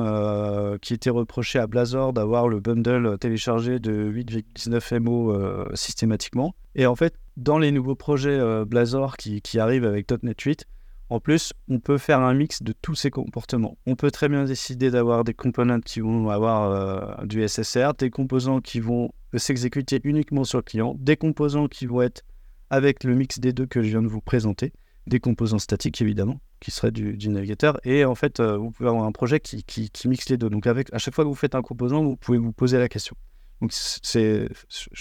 qui 0.81 0.93
était 0.93 1.09
reproché 1.09 1.57
à 1.57 1.65
Blazor 1.65 2.13
d'avoir 2.13 2.47
le 2.47 2.59
bundle 2.59 3.17
téléchargé 3.17 3.79
de 3.79 4.11
8,19 4.11 4.99
MO 4.99 5.75
systématiquement. 5.75 6.53
Et 6.75 6.85
en 6.85 6.95
fait, 6.95 7.15
dans 7.37 7.59
les 7.59 7.71
nouveaux 7.71 7.95
projets 7.95 8.37
euh, 8.37 8.65
Blazor 8.65 9.15
qui, 9.15 9.59
arrivent 9.59 9.85
avec 9.85 10.11
.NET 10.23 10.39
8, 10.41 10.65
en 11.09 11.19
plus, 11.21 11.53
on 11.69 11.79
peut 11.79 11.97
faire 11.97 12.19
un 12.19 12.33
mix 12.33 12.61
de 12.61 12.73
tous 12.73 12.95
ces 12.95 13.11
comportements. 13.11 13.77
On 13.85 13.95
peut 13.95 14.11
très 14.11 14.27
bien 14.27 14.43
décider 14.43 14.91
d'avoir 14.91 15.23
des 15.23 15.33
composants 15.33 15.79
qui 15.79 16.01
vont 16.01 16.29
avoir 16.29 16.71
euh, 16.71 17.25
du 17.25 17.47
SSR, 17.47 17.93
des 17.97 18.09
composants 18.09 18.59
qui 18.59 18.81
vont 18.81 19.11
s'exécuter 19.33 20.01
uniquement 20.03 20.43
sur 20.43 20.57
le 20.57 20.63
client, 20.63 20.95
des 20.99 21.15
composants 21.15 21.67
qui 21.67 21.85
vont 21.85 22.01
être 22.01 22.23
avec 22.69 23.05
le 23.05 23.15
mix 23.15 23.39
des 23.39 23.53
deux 23.53 23.65
que 23.65 23.81
je 23.81 23.87
viens 23.87 24.01
de 24.01 24.07
vous 24.07 24.19
présenter, 24.19 24.73
des 25.05 25.21
composants 25.21 25.59
statiques 25.59 26.01
évidemment, 26.01 26.41
qui 26.59 26.71
seraient 26.71 26.91
du, 26.91 27.29
navigateur, 27.29 27.79
et 27.85 28.03
en 28.03 28.15
fait, 28.15 28.41
euh, 28.41 28.57
vous 28.57 28.71
pouvez 28.71 28.89
avoir 28.89 29.05
un 29.05 29.13
projet 29.13 29.39
qui, 29.39 29.63
mixe 30.05 30.27
les 30.27 30.37
deux. 30.37 30.49
Donc 30.49 30.67
avec, 30.67 30.93
à 30.93 30.97
chaque 30.97 31.15
fois 31.15 31.23
que 31.23 31.29
vous 31.29 31.35
faites 31.35 31.55
un 31.55 31.61
composant, 31.61 32.03
vous 32.03 32.17
pouvez 32.17 32.37
vous 32.37 32.51
poser 32.51 32.77
la 32.79 32.89
question. 32.89 33.15
Donc 33.61 33.71
je 33.73 34.49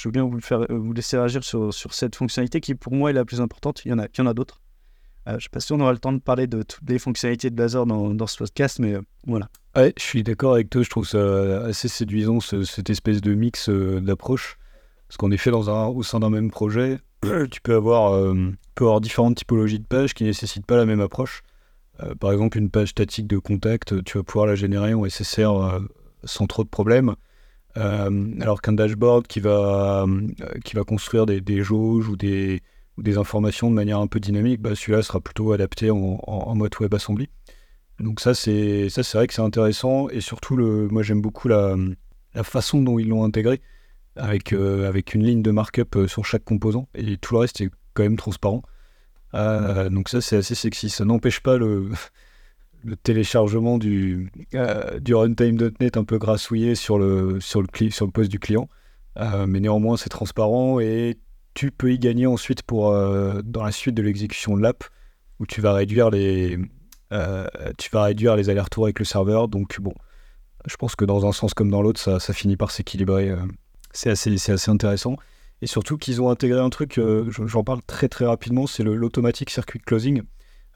veux 0.05 0.11
bien 0.13 0.25
vous, 0.25 0.39
vous 0.71 0.93
laisser 0.93 1.19
sur, 1.43 1.75
sur, 1.75 1.93
cette 1.93 2.15
fonctionnalité 2.15 2.61
qui 2.61 2.75
pour 2.77 2.95
moi 2.95 3.11
est 3.11 3.13
la 3.13 3.25
plus 3.25 3.41
importante. 3.41 3.85
Il 3.85 3.89
y 3.89 3.93
en 3.93 3.99
a, 3.99 4.07
il 4.07 4.19
y 4.19 4.21
en 4.21 4.27
a 4.27 4.35
d'autres. 4.35 4.61
Euh, 5.27 5.33
je 5.33 5.35
ne 5.35 5.41
sais 5.41 5.49
pas 5.51 5.61
si 5.61 5.73
on 5.73 5.81
aura 5.81 5.93
le 5.93 5.99
temps 5.99 6.13
de 6.13 6.21
parler 6.21 6.47
de 6.47 6.63
toutes 6.63 6.89
les 6.89 6.99
fonctionnalités 6.99 7.51
de 7.51 7.55
Blazor 7.55 7.87
dans, 7.87 8.27
ce 8.27 8.37
podcast, 8.39 8.79
mais 8.79 8.95
euh, 8.95 9.03
voilà. 9.27 9.49
Je 9.77 10.03
suis 10.03 10.23
d'accord 10.23 10.55
avec 10.55 10.71
toi. 10.71 10.83
Je 10.83 10.91
trouve 10.91 11.07
ça 11.07 11.65
assez 11.65 11.89
séduisant 11.89 12.41
cette 12.41 12.91
espèce 12.91 13.21
de 13.21 13.35
mix 13.35 13.69
euh, 13.69 14.01
d'approche. 14.01 14.57
Parce 15.09 15.19
qu'en 15.19 15.31
effet, 15.31 15.51
dans 15.51 15.89
au 15.89 16.03
sein 16.03 16.21
d'un 16.21 16.31
même 16.31 16.51
projet, 16.51 16.99
tu 17.51 17.61
peux 17.61 17.75
avoir, 17.75 18.35
différentes 19.01 19.37
typologies 19.37 19.79
de 19.79 19.87
pages 19.87 20.15
qui 20.15 20.25
ne 20.25 20.29
nécessitent 20.29 20.67
pas 20.67 20.77
la 20.77 20.87
même 20.87 21.01
approche. 21.01 21.43
par 22.21 22.33
exemple, 22.33 22.59
une 22.59 22.71
page 22.71 22.89
statique 22.89 23.27
de 23.27 23.39
contact, 23.39 24.03
tu 24.05 24.19
vas 24.19 24.25
pouvoir 24.25 24.47
la 24.47 24.55
générer 24.55 24.95
en 24.95 25.09
SSR 25.09 25.81
sans 26.25 26.47
trop 26.47 26.65
de 26.65 26.69
problèmes. 26.69 27.15
Euh, 27.77 28.31
alors 28.41 28.63
qu'un 28.63 28.73
dashboard 28.73 29.27
qui 29.27 29.41
va, 29.41 30.07
euh, 30.07 30.29
qui 30.65 30.77
va 30.77 30.85
construire 30.85 31.27
des, 31.27 31.63
jauges 31.63 32.09
ou 32.09 32.17
des, 32.17 32.63
des, 32.99 33.19
informations 33.19 33.71
de 33.71 33.75
manière 33.75 34.01
un 34.01 34.07
peu 34.07 34.21
dynamique, 34.21 34.61
bah, 34.61 34.75
celui-là 34.75 35.03
sera 35.03 35.21
plutôt 35.21 35.53
adapté 35.53 35.91
en, 35.91 36.55
mode 36.55 36.75
WebAssembly. 36.79 37.29
Donc 38.01 38.21
ça 38.21 38.35
c'est 38.35 38.89
vrai 39.15 39.27
que 39.27 39.35
c'est 39.35 39.43
intéressant 39.43 40.11
et 40.11 40.21
surtout 40.21 40.55
le 40.55 40.87
moi 40.89 41.03
j'aime 41.03 41.23
beaucoup 41.23 41.49
la, 41.49 41.77
la, 42.35 42.43
façon 42.43 42.83
dont 42.83 42.99
ils 42.99 43.09
l'ont 43.09 43.25
intégré 43.25 43.63
avec 44.17 44.53
euh, 44.53 44.87
avec 44.87 45.15
une 45.15 45.25
ligne 45.25 45.41
de 45.41 45.51
markup 45.51 45.97
sur 46.07 46.27
chaque 46.27 46.45
composant 46.45 46.89
et 46.95 47.17
tout 47.17 47.33
le 47.33 47.41
reste 47.41 47.63
est 47.63 47.71
quand 47.95 48.03
même 48.03 48.19
transparent. 48.19 48.61
donc 49.33 50.11
ça 50.11 50.21
c'est 50.21 50.37
assez 50.37 50.55
sexy. 50.55 50.91
Ça 50.91 51.07
n'empêche 51.07 51.41
pas 51.41 51.57
le 51.57 51.91
le 52.87 52.97
téléchargement 52.97 53.79
du, 53.79 54.31
euh, 54.55 55.01
du 55.01 55.15
runtime.net 55.15 55.97
un 55.97 56.05
peu 56.05 56.19
grassouillé 56.19 56.75
sur 56.75 56.99
le, 56.99 57.41
sur 57.41 57.61
le, 57.61 57.91
sur 57.91 58.07
le 58.07 58.13
poste 58.13 58.31
du 58.31 58.39
client. 58.39 58.69
Euh, 59.19 59.47
mais 59.47 59.61
néanmoins, 59.61 59.97
c'est 59.97 60.09
transparent 60.09 60.79
et 60.81 61.19
tu 61.57 61.73
peux 61.73 61.93
y 61.93 61.99
gagner 61.99 62.27
ensuite 62.27 62.61
euh, 62.73 63.43
dans 63.43 63.65
la 63.65 63.73
suite 63.73 63.95
de 63.95 64.03
l'exécution 64.03 64.57
de 64.57 64.63
l'app 64.63 64.85
où 65.41 65.47
tu 65.47 65.61
vas 65.61 65.73
réduire 65.73 66.11
les, 66.11 66.59
tu 67.79 67.91
vas 67.91 68.05
réduire 68.05 68.37
les 68.37 68.49
allers-retours 68.49 68.85
avec 68.85 68.99
le 68.99 69.05
serveur. 69.05 69.49
Donc, 69.49 69.81
bon, 69.81 69.95
je 70.67 70.77
pense 70.77 70.95
que 70.97 71.05
dans 71.05 71.27
un 71.27 71.33
sens 71.33 71.53
comme 71.53 71.71
dans 71.71 71.83
l'autre, 71.83 72.01
ça, 72.01 72.33
finit 72.33 72.57
par 72.57 72.71
s'équilibrer. 72.71 73.35
c'est 73.93 74.11
assez, 74.11 74.71
intéressant. 74.71 75.17
Et 75.63 75.67
surtout 75.67 75.99
qu'ils 75.99 76.23
ont 76.23 76.31
intégré 76.31 76.61
un 76.61 76.71
truc, 76.71 77.01
j'en 77.29 77.65
parle 77.65 77.81
très 77.87 78.09
très 78.09 78.25
rapidement, 78.25 78.67
c'est 78.67 78.83
l'automatic 78.83 79.51
circuit 79.51 79.81
closing. 79.81 80.23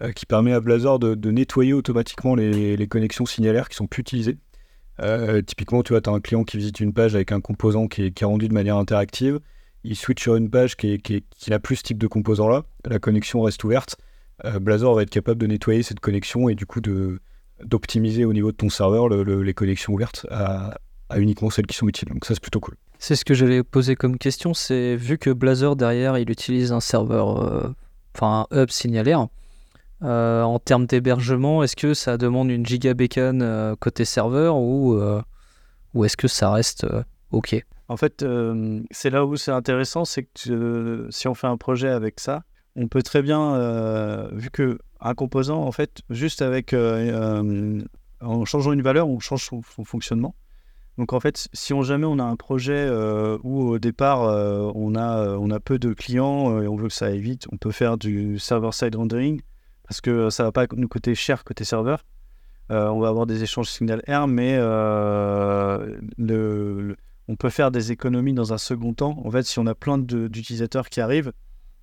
Euh, 0.03 0.13
qui 0.13 0.25
permet 0.25 0.55
à 0.55 0.61
Blazor 0.61 0.99
de, 0.99 1.31
nettoyer 1.31 1.75
automatiquement 1.75 2.35
les, 2.35 2.87
connexions 2.89 3.27
signalaires 3.27 3.69
qui 3.69 3.77
sont 3.77 3.87
plus 3.87 4.01
utilisées. 4.01 4.39
Euh, 5.03 5.43
typiquement, 5.43 5.83
tu 5.83 5.93
vois, 5.93 6.01
tu 6.01 6.09
as 6.09 6.13
un 6.13 6.21
client 6.21 6.43
qui 6.43 6.57
visite 6.57 6.81
une 6.81 6.95
page 6.95 7.15
avec 7.15 7.33
un 7.33 7.41
composant 7.43 7.87
qui 7.87 8.07
est, 8.07 8.25
rendu 8.25 8.49
de 8.49 8.55
manière 8.55 8.77
interactive. 8.77 9.41
Il 9.85 9.97
switch 9.97 10.23
sur 10.23 10.37
une 10.37 10.51
page 10.51 10.77
qui, 10.77 11.01
n'a 11.49 11.59
plus 11.59 11.77
ce 11.77 11.83
type 11.83 11.99
de 11.99 12.07
composant-là. 12.07 12.65
La 12.85 12.99
connexion 12.99 13.43
reste 13.43 13.63
ouverte. 13.65 13.97
Euh, 14.45 14.59
Blazor 14.59 14.95
va 14.95 15.03
être 15.03 15.11
capable 15.11 15.41
de 15.41 15.47
nettoyer 15.47 15.83
cette 15.83 16.01
connexion 16.01 16.49
et 16.49 16.55
du 16.55 16.67
coup 16.67 16.81
d'optimiser 16.81 18.25
au 18.25 18.33
niveau 18.33 18.53
de 18.53 18.57
ton 18.57 18.69
serveur 18.69 19.09
les 19.09 19.55
connexions 19.55 19.93
ouvertes 19.93 20.27
à, 20.31 20.79
uniquement 21.17 21.51
celles 21.51 21.67
qui 21.67 21.77
sont 21.77 21.89
utiles. 21.89 22.09
Donc 22.09 22.25
ça, 22.25 22.35
c'est 22.35 22.43
plutôt 22.43 22.61
cool. 22.61 22.77
C'est 22.99 23.17
ce 23.17 23.25
que 23.25 23.35
j'allais 23.35 23.63
poser 23.63 23.97
comme 23.97 24.19
question. 24.19 24.55
C'est 24.55 24.97
vu 24.97 25.19
que 25.19 25.31
Blazor 25.31 25.77
derrière, 25.77 26.19
il 26.19 26.31
utilise 26.31 26.73
un 26.73 26.81
serveur, 26.81 27.75
enfin 28.15 28.47
un 28.51 28.63
hub 28.63 28.71
signalaire. 28.71 29.29
Euh, 30.03 30.43
en 30.43 30.59
termes 30.59 30.87
d'hébergement, 30.87 31.63
est-ce 31.63 31.77
que 31.77 31.93
ça 31.93 32.17
demande 32.17 32.51
une 32.51 32.65
giga 32.65 32.95
euh, 33.19 33.77
côté 33.79 34.05
serveur 34.07 34.57
euh, 34.57 35.23
ou 35.93 36.05
est-ce 36.05 36.17
que 36.17 36.29
ça 36.29 36.51
reste 36.53 36.87
OK? 37.33 37.63
En 37.91 37.97
fait, 37.97 38.25
c'est 38.93 39.11
là 39.11 39.27
où 39.27 39.37
c'est 39.37 39.51
intéressant, 39.51 40.05
c'est 40.05 40.23
que 40.23 41.09
si 41.11 41.27
on 41.27 41.35
fait 41.35 41.49
un 41.49 41.57
projet 41.57 41.89
avec 41.89 42.21
ça, 42.21 42.45
on 42.77 42.87
peut 42.87 43.03
très 43.03 43.21
bien, 43.21 44.29
vu 44.31 44.49
que 44.51 44.79
un 45.01 45.15
composant, 45.15 45.65
en 45.65 45.73
fait, 45.73 46.03
juste 46.09 46.41
avec 46.41 46.73
en 46.73 48.45
changeant 48.45 48.71
une 48.71 48.83
valeur, 48.83 49.09
on 49.09 49.19
change 49.19 49.45
son, 49.45 49.61
fonctionnement. 49.63 50.37
Donc 50.99 51.13
en 51.13 51.19
fait, 51.19 51.49
si 51.53 51.75
on 51.75 51.83
jamais 51.83 52.05
on 52.05 52.21
a 52.21 52.23
un 52.23 52.37
projet 52.37 52.89
où 53.43 53.71
au 53.71 53.81
départ 53.81 54.21
on 54.77 54.95
a 54.95 55.37
on 55.39 55.51
a 55.51 55.59
peu 55.59 55.81
de 55.81 55.93
clients 55.93 56.63
et 56.63 56.69
on 56.69 56.77
veut 56.77 56.87
que 56.87 56.95
ça 56.95 57.07
aille 57.07 57.19
vite, 57.19 57.49
on 57.51 57.57
peut 57.57 57.73
faire 57.73 57.99
du 57.99 58.39
server 58.39 58.71
side 58.71 58.95
rendering 58.95 59.41
parce 59.83 60.01
que 60.01 60.31
ça 60.31 60.45
va 60.45 60.53
pas 60.53 60.69
nous 60.77 60.87
coûter 60.87 61.17
cher 61.17 61.43
côté 61.43 61.65
serveur. 61.65 62.05
on 62.69 63.01
va 63.01 63.09
avoir 63.09 63.27
des 63.27 63.43
échanges 63.43 63.69
signal 63.69 64.01
R, 64.07 64.29
mais 64.29 64.59
le 66.19 66.95
on 67.31 67.37
peut 67.37 67.49
faire 67.49 67.71
des 67.71 67.93
économies 67.93 68.35
dans 68.35 68.53
un 68.53 68.59
second 68.59 68.93
temps. 68.93 69.23
En 69.25 69.31
fait, 69.31 69.45
si 69.45 69.61
on 69.61 69.67
a 69.69 69.77
plein 69.77 69.99
d'utilisateurs 69.99 70.89
qui 70.89 71.01
arrivent, 71.01 71.33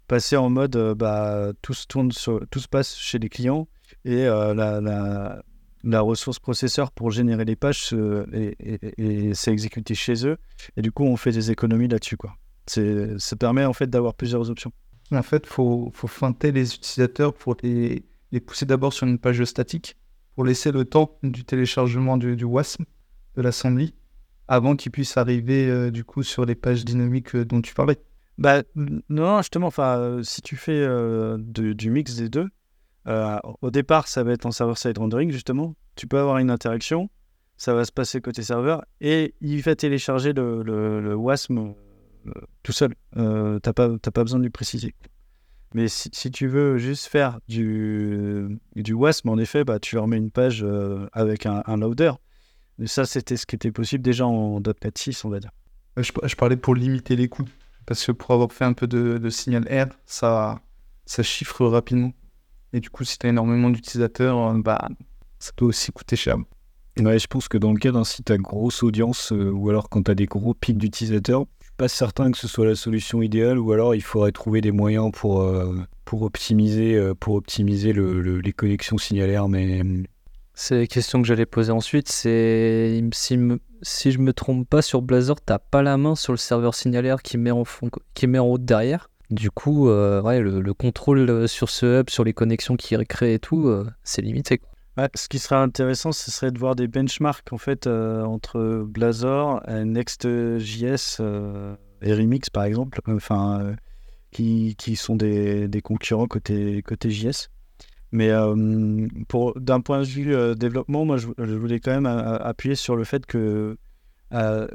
passer 0.07 0.35
en 0.35 0.49
mode 0.49 0.75
euh, 0.75 0.93
bah, 0.93 1.53
tout, 1.61 1.73
se 1.73 1.87
tourne 1.87 2.09
tout 2.09 2.59
se 2.59 2.67
passe 2.67 2.97
chez 2.97 3.17
les 3.17 3.29
clients 3.29 3.67
et 4.03 4.25
euh, 4.25 4.53
la, 4.53 6.01
ressource 6.01 6.39
processeur 6.39 6.91
pour 6.91 7.11
générer 7.11 7.45
les 7.45 7.55
pages 7.55 7.93
et, 8.33 9.31
c'est 9.33 9.51
exécuté 9.53 9.95
chez 9.95 10.27
eux. 10.27 10.37
Et 10.75 10.81
du 10.81 10.91
coup, 10.91 11.05
on 11.05 11.15
fait 11.15 11.31
des 11.31 11.49
économies 11.49 11.87
là-dessus. 11.87 12.17
Ça 12.67 13.35
permet 13.37 13.63
en 13.63 13.73
fait 13.73 13.89
d'avoir 13.89 14.15
plusieurs 14.15 14.49
options. 14.49 14.73
En 15.11 15.23
fait, 15.23 15.43
il 15.45 15.49
faut, 15.49 15.91
feinter 16.07 16.51
les 16.51 16.75
utilisateurs 16.75 17.33
pour 17.33 17.55
les, 17.63 18.03
les 18.33 18.41
pousser 18.41 18.65
d'abord 18.65 18.91
sur 18.91 19.07
une 19.07 19.17
page 19.17 19.41
statique 19.45 19.95
pour 20.35 20.43
laisser 20.43 20.73
le 20.73 20.83
temps 20.83 21.17
du 21.23 21.45
téléchargement 21.45 22.17
du, 22.17 22.35
du 22.35 22.43
WASM, 22.43 22.83
de 23.37 23.41
l'assembly, 23.41 23.93
avant 24.47 24.75
qu'ils 24.75 24.91
puissent 24.91 25.17
arriver 25.17 25.69
euh, 25.69 25.91
du 25.91 26.03
coup 26.03 26.23
sur 26.23 26.45
les 26.45 26.55
pages 26.55 26.85
dynamiques 26.85 27.35
euh, 27.35 27.45
dont 27.45 27.61
tu 27.61 27.73
parlais? 27.73 27.97
Bah 28.37 28.61
non, 29.09 29.39
justement, 29.39 29.67
enfin, 29.67 29.97
euh, 29.97 30.23
si 30.23 30.41
tu 30.43 30.55
fais 30.55 30.87
du 31.39 31.89
mix 31.89 32.15
des 32.15 32.29
deux, 32.29 32.47
au 33.61 33.71
départ, 33.71 34.07
ça 34.07 34.23
va 34.23 34.33
être 34.33 34.45
en 34.45 34.51
server-side 34.51 34.97
rendering 34.97 35.31
justement. 35.31 35.75
Tu 35.95 36.07
peux 36.07 36.19
avoir 36.19 36.37
une 36.37 36.51
interaction, 36.51 37.09
ça 37.55 37.73
va 37.73 37.83
se 37.83 37.91
passer 37.91 38.21
côté 38.21 38.43
serveur 38.43 38.85
et 39.01 39.33
il 39.41 39.61
va 39.61 39.75
télécharger 39.75 40.33
le, 40.33 41.15
WASM 41.15 41.73
tout 42.61 42.71
seul. 42.73 42.93
t'as 43.15 43.73
pas, 43.73 43.97
pas 43.97 44.23
besoin 44.23 44.39
de 44.39 44.43
lui 44.43 44.51
préciser. 44.51 44.93
Mais 45.73 45.87
si, 45.87 46.09
si, 46.13 46.29
tu 46.29 46.47
veux 46.47 46.77
juste 46.77 47.07
faire 47.07 47.39
du, 47.47 48.59
du 48.75 48.93
WASM, 48.93 49.29
en 49.29 49.37
effet, 49.39 49.63
bah, 49.63 49.79
tu 49.79 49.97
remets 49.97 50.17
une 50.17 50.31
page 50.31 50.63
avec 51.13 51.47
un 51.47 51.77
loader. 51.77 52.11
Mais 52.77 52.87
ça, 52.87 53.05
c'était 53.05 53.37
ce 53.37 53.45
qui 53.45 53.55
était 53.55 53.71
possible 53.71 54.03
déjà 54.03 54.25
en 54.27 54.59
.NET 54.59 54.97
6, 54.97 55.25
on 55.25 55.29
va 55.29 55.39
dire. 55.39 55.51
Je, 55.97 56.35
parlais 56.35 56.57
pour 56.57 56.75
limiter 56.75 57.15
les 57.15 57.27
coûts. 57.27 57.47
Parce 57.85 58.05
que 58.05 58.11
pour 58.11 58.31
avoir 58.31 58.51
fait 58.51 58.65
un 58.65 58.73
peu 58.73 58.85
de, 58.85 59.29
signal 59.29 59.63
R, 59.63 59.93
ça, 60.05 60.61
ça 61.05 61.23
chiffre 61.23 61.65
rapidement. 61.65 62.11
Et 62.73 62.79
du 62.79 62.89
coup, 62.89 63.03
si 63.03 63.17
tu 63.17 63.25
as 63.25 63.29
énormément 63.29 63.69
d'utilisateurs, 63.69 64.37
euh, 64.37 64.61
bah, 64.61 64.89
ça 65.39 65.51
peut 65.55 65.65
aussi 65.65 65.91
coûter 65.91 66.15
cher. 66.15 66.35
Ouais, 66.99 67.17
je 67.17 67.27
pense 67.27 67.47
que 67.47 67.57
dans 67.57 67.71
le 67.71 67.79
cas 67.79 67.91
d'un 67.91 68.03
site 68.03 68.29
à 68.29 68.37
grosse 68.37 68.83
audience, 68.83 69.31
euh, 69.31 69.51
ou 69.51 69.69
alors 69.69 69.89
quand 69.89 70.03
tu 70.03 70.11
as 70.11 70.15
des 70.15 70.25
gros 70.25 70.53
pics 70.53 70.77
d'utilisateurs, 70.77 71.45
je 71.59 71.65
suis 71.65 71.75
pas 71.77 71.87
certain 71.87 72.31
que 72.31 72.37
ce 72.37 72.47
soit 72.47 72.65
la 72.65 72.75
solution 72.75 73.21
idéale, 73.21 73.57
ou 73.57 73.71
alors 73.71 73.95
il 73.95 74.01
faudrait 74.01 74.31
trouver 74.31 74.61
des 74.61 74.71
moyens 74.71 75.11
pour, 75.13 75.41
euh, 75.41 75.75
pour 76.05 76.23
optimiser, 76.23 76.99
pour 77.19 77.35
optimiser 77.35 77.93
le, 77.93 78.39
les 78.39 78.53
connexions 78.53 78.97
signalaires. 78.97 79.47
Mais 79.47 79.81
c'est 80.59 80.79
la 80.79 80.87
question 80.87 81.21
que 81.21 81.27
j'allais 81.27 81.45
poser 81.45 81.71
ensuite. 81.71 82.09
C'est 82.09 83.03
si, 83.13 83.39
si 83.83 84.11
je 84.11 84.17
me 84.17 84.33
trompe 84.33 84.67
pas 84.67 84.81
sur 84.81 85.03
Blazor, 85.03 85.39
t'as 85.39 85.59
pas 85.59 85.83
la 85.83 85.97
main 85.97 86.15
sur 86.15 86.33
le 86.33 86.37
serveur 86.37 86.73
signalaire 86.73 87.21
qui 87.21 87.37
met 87.37 87.51
en, 87.51 87.63
met 88.23 88.39
en 88.39 88.45
route 88.45 88.65
derrière. 88.65 89.11
Du 89.29 89.51
coup, 89.51 89.87
euh, 89.87 90.19
ouais, 90.23 90.39
le, 90.39 90.73
contrôle 90.73 91.29
euh, 91.29 91.45
sur 91.45 91.69
ce 91.69 91.99
hub, 91.99 92.09
sur 92.09 92.23
les 92.23 92.33
connexions 92.33 92.75
qui 92.75 92.95
créent 93.07 93.35
et 93.35 93.39
tout, 93.39 93.67
euh, 93.67 93.87
c'est 94.03 94.23
limité. 94.23 94.59
ce 95.13 95.27
qui 95.27 95.37
serait 95.37 95.57
intéressant, 95.57 96.11
ce 96.11 96.31
serait 96.31 96.49
de 96.49 96.57
voir 96.57 96.75
des 96.75 96.87
benchmarks 96.87 97.53
en 97.53 97.59
fait 97.59 97.85
entre 97.85 98.83
Blazor, 98.83 99.61
Next.js 99.67 101.21
et 102.01 102.13
Remix 102.13 102.49
par 102.49 102.63
exemple, 102.63 102.99
enfin 103.07 103.75
qui, 104.31 104.75
qui, 104.75 104.95
sont 104.95 105.15
des, 105.15 105.67
des, 105.67 105.81
concurrents 105.81 106.25
côté 106.25 106.81
côté 106.81 107.11
JS. 107.11 107.49
Mais 108.11 108.31
pour 109.27 109.59
d'un 109.59 109.81
point 109.81 109.99
de 109.99 110.05
vue 110.05 110.55
développement, 110.55 111.05
moi, 111.05 111.17
je, 111.17 111.27
voulais 111.55 111.79
quand 111.79 111.91
même 111.91 112.05
appuyer 112.05 112.75
sur 112.75 112.95
le 112.95 113.03
fait 113.03 113.25
que 113.25 113.77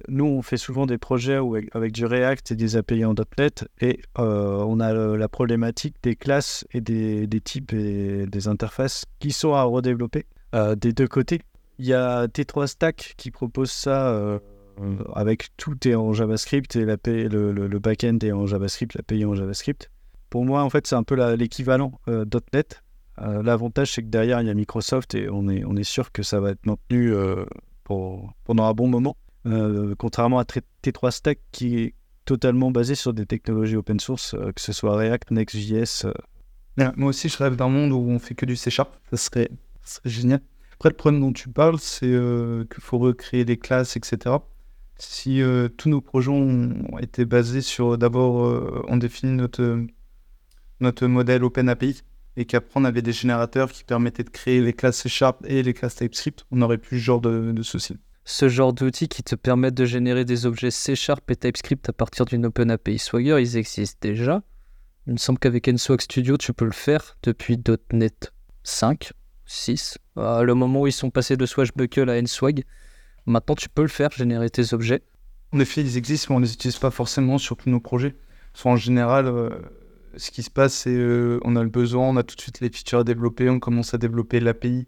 nous, 0.08 0.24
on 0.24 0.42
fait 0.42 0.56
souvent 0.56 0.86
des 0.86 0.98
projets 0.98 1.38
avec, 1.72 1.92
du 1.92 2.04
React 2.04 2.52
et 2.52 2.56
des 2.56 2.76
API 2.76 3.04
en 3.04 3.14
.NET, 3.38 3.68
et 3.80 4.00
on 4.16 4.80
a 4.80 4.92
la 4.92 5.28
problématique 5.28 5.96
des 6.02 6.16
classes 6.16 6.66
et 6.72 6.80
des, 6.80 7.26
des, 7.26 7.40
types 7.40 7.72
et 7.72 8.26
des 8.26 8.48
interfaces 8.48 9.04
qui 9.18 9.32
sont 9.32 9.54
à 9.54 9.62
redévelopper 9.62 10.26
des 10.76 10.92
deux 10.92 11.08
côtés. 11.08 11.40
Il 11.78 11.86
y 11.86 11.94
a 11.94 12.26
T3 12.26 12.66
Stack 12.66 13.14
qui 13.16 13.30
propose 13.30 13.70
ça 13.70 14.40
avec 15.14 15.48
tout 15.56 15.76
est 15.86 15.94
en 15.94 16.12
JavaScript 16.12 16.76
et 16.76 16.84
l'API, 16.84 17.28
le, 17.28 17.52
le, 17.52 17.66
le 17.66 17.78
backend 17.78 18.22
est 18.22 18.32
en 18.32 18.46
JavaScript, 18.46 18.94
l'API 18.94 19.24
en 19.24 19.34
JavaScript. 19.34 19.90
Pour 20.30 20.44
moi, 20.44 20.62
en 20.62 20.70
fait, 20.70 20.86
c'est 20.86 20.94
un 20.94 21.02
peu 21.02 21.14
l'équivalent 21.34 22.00
.NET 22.06 22.08
euh, 22.08 22.24
l'avantage, 23.18 23.92
c'est 23.92 24.02
que 24.02 24.08
derrière, 24.08 24.40
il 24.40 24.46
y 24.46 24.50
a 24.50 24.54
Microsoft 24.54 25.14
et 25.14 25.28
on 25.28 25.48
est, 25.48 25.64
on 25.64 25.76
est 25.76 25.84
sûr 25.84 26.12
que 26.12 26.22
ça 26.22 26.40
va 26.40 26.50
être 26.50 26.64
maintenu 26.66 27.12
euh, 27.12 27.44
pour, 27.84 28.32
pendant 28.44 28.64
un 28.64 28.72
bon 28.72 28.88
moment. 28.88 29.16
Euh, 29.46 29.94
contrairement 29.98 30.38
à 30.38 30.44
T3 30.44 31.10
Stack 31.10 31.40
qui 31.50 31.78
est 31.78 31.94
totalement 32.24 32.70
basé 32.70 32.94
sur 32.94 33.12
des 33.12 33.26
technologies 33.26 33.76
open 33.76 33.98
source, 33.98 34.36
que 34.54 34.60
ce 34.60 34.72
soit 34.72 34.96
React, 34.96 35.32
Next.js. 35.32 36.06
moi 36.96 37.08
aussi, 37.08 37.28
je 37.28 37.36
rêve 37.38 37.56
d'un 37.56 37.68
monde 37.68 37.92
où 37.92 37.98
on 37.98 38.18
fait 38.18 38.34
que 38.34 38.46
du 38.46 38.54
C 38.54 38.70
Sharp. 38.70 38.96
Ça 39.10 39.16
serait, 39.16 39.50
génial. 40.04 40.40
Après, 40.74 40.88
le 40.88 40.94
problème 40.94 41.20
dont 41.20 41.32
tu 41.32 41.48
parles, 41.48 41.78
c'est 41.80 42.06
qu'il 42.06 42.82
faut 42.82 42.98
recréer 42.98 43.44
des 43.44 43.56
classes, 43.56 43.96
etc. 43.96 44.36
Si 44.96 45.42
tous 45.76 45.88
nos 45.88 46.00
projets 46.00 46.30
ont 46.30 46.98
été 47.00 47.24
basés 47.24 47.60
sur 47.60 47.98
d'abord, 47.98 48.84
on 48.86 48.96
définit 48.96 49.32
notre, 49.32 49.84
notre 50.78 51.06
modèle 51.08 51.42
OpenAPI 51.42 52.02
et 52.36 52.44
qu'après 52.44 52.80
on 52.80 52.84
avait 52.84 53.02
des 53.02 53.12
générateurs 53.12 53.70
qui 53.72 53.84
permettaient 53.84 54.24
de 54.24 54.30
créer 54.30 54.60
les 54.60 54.72
classes 54.72 54.98
C 54.98 55.08
Sharp 55.08 55.44
et 55.46 55.62
les 55.62 55.74
classes 55.74 55.96
TypeScript, 55.96 56.44
on 56.50 56.56
n'aurait 56.56 56.78
plus 56.78 56.98
ce 56.98 57.04
genre 57.04 57.20
de, 57.20 57.52
de 57.52 57.62
soucis. 57.62 57.96
Ce 58.24 58.48
genre 58.48 58.72
d'outils 58.72 59.08
qui 59.08 59.22
te 59.22 59.34
permettent 59.34 59.74
de 59.74 59.84
générer 59.84 60.24
des 60.24 60.46
objets 60.46 60.70
C 60.70 60.94
Sharp 60.94 61.28
et 61.30 61.36
TypeScript 61.36 61.88
à 61.88 61.92
partir 61.92 62.24
d'une 62.24 62.46
OpenAPI 62.46 62.98
Swagger, 62.98 63.38
ils 63.40 63.56
existent 63.56 63.98
déjà. 64.00 64.42
Il 65.08 65.14
me 65.14 65.18
semble 65.18 65.40
qu'avec 65.40 65.66
NSWAG 65.66 66.00
Studio, 66.00 66.36
tu 66.36 66.52
peux 66.52 66.64
le 66.64 66.70
faire 66.70 67.16
depuis 67.24 67.58
.NET 67.92 68.32
5, 68.62 69.10
6, 69.46 69.98
à 70.16 70.44
le 70.44 70.54
moment 70.54 70.82
où 70.82 70.86
ils 70.86 70.92
sont 70.92 71.10
passés 71.10 71.36
de 71.36 71.44
Swashbuckle 71.44 72.08
à 72.08 72.22
NSWAG. 72.22 72.64
Maintenant, 73.26 73.56
tu 73.56 73.68
peux 73.68 73.82
le 73.82 73.88
faire, 73.88 74.10
générer 74.12 74.48
tes 74.48 74.72
objets. 74.72 75.02
En 75.52 75.58
effet, 75.58 75.80
ils 75.80 75.96
existent, 75.96 76.28
mais 76.30 76.36
on 76.36 76.40
ne 76.40 76.44
les 76.44 76.52
utilise 76.52 76.78
pas 76.78 76.92
forcément 76.92 77.38
sur 77.38 77.56
tous 77.56 77.68
nos 77.68 77.80
projets. 77.80 78.14
Soit 78.54 78.70
en 78.70 78.76
général, 78.76 79.26
euh, 79.26 79.50
ce 80.16 80.30
qui 80.30 80.42
se 80.42 80.50
passe, 80.50 80.74
c'est 80.74 80.94
qu'on 80.94 81.40
on 81.52 81.56
a 81.56 81.62
le 81.62 81.68
besoin, 81.68 82.08
on 82.08 82.16
a 82.16 82.22
tout 82.22 82.36
de 82.36 82.40
suite 82.40 82.60
les 82.60 82.70
features 82.70 83.00
à 83.00 83.04
développer, 83.04 83.48
on 83.48 83.60
commence 83.60 83.94
à 83.94 83.98
développer 83.98 84.40
l'API 84.40 84.86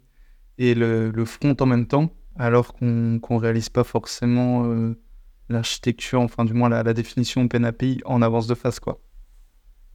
et 0.57 0.73
le, 0.75 1.25
front 1.25 1.55
en 1.59 1.65
même 1.65 1.87
temps, 1.87 2.13
alors 2.35 2.73
qu'on 2.73 2.85
ne 2.85 3.39
réalise 3.39 3.69
pas 3.69 3.83
forcément 3.83 4.65
euh, 4.65 4.97
l'architecture, 5.49 6.21
enfin 6.21 6.45
du 6.45 6.53
moins 6.53 6.69
la, 6.69 6.93
définition 6.93 7.41
OpenAPI 7.43 8.01
en 8.05 8.21
avance 8.21 8.47
de 8.47 8.55
phase. 8.55 8.79
Quoi. 8.79 8.99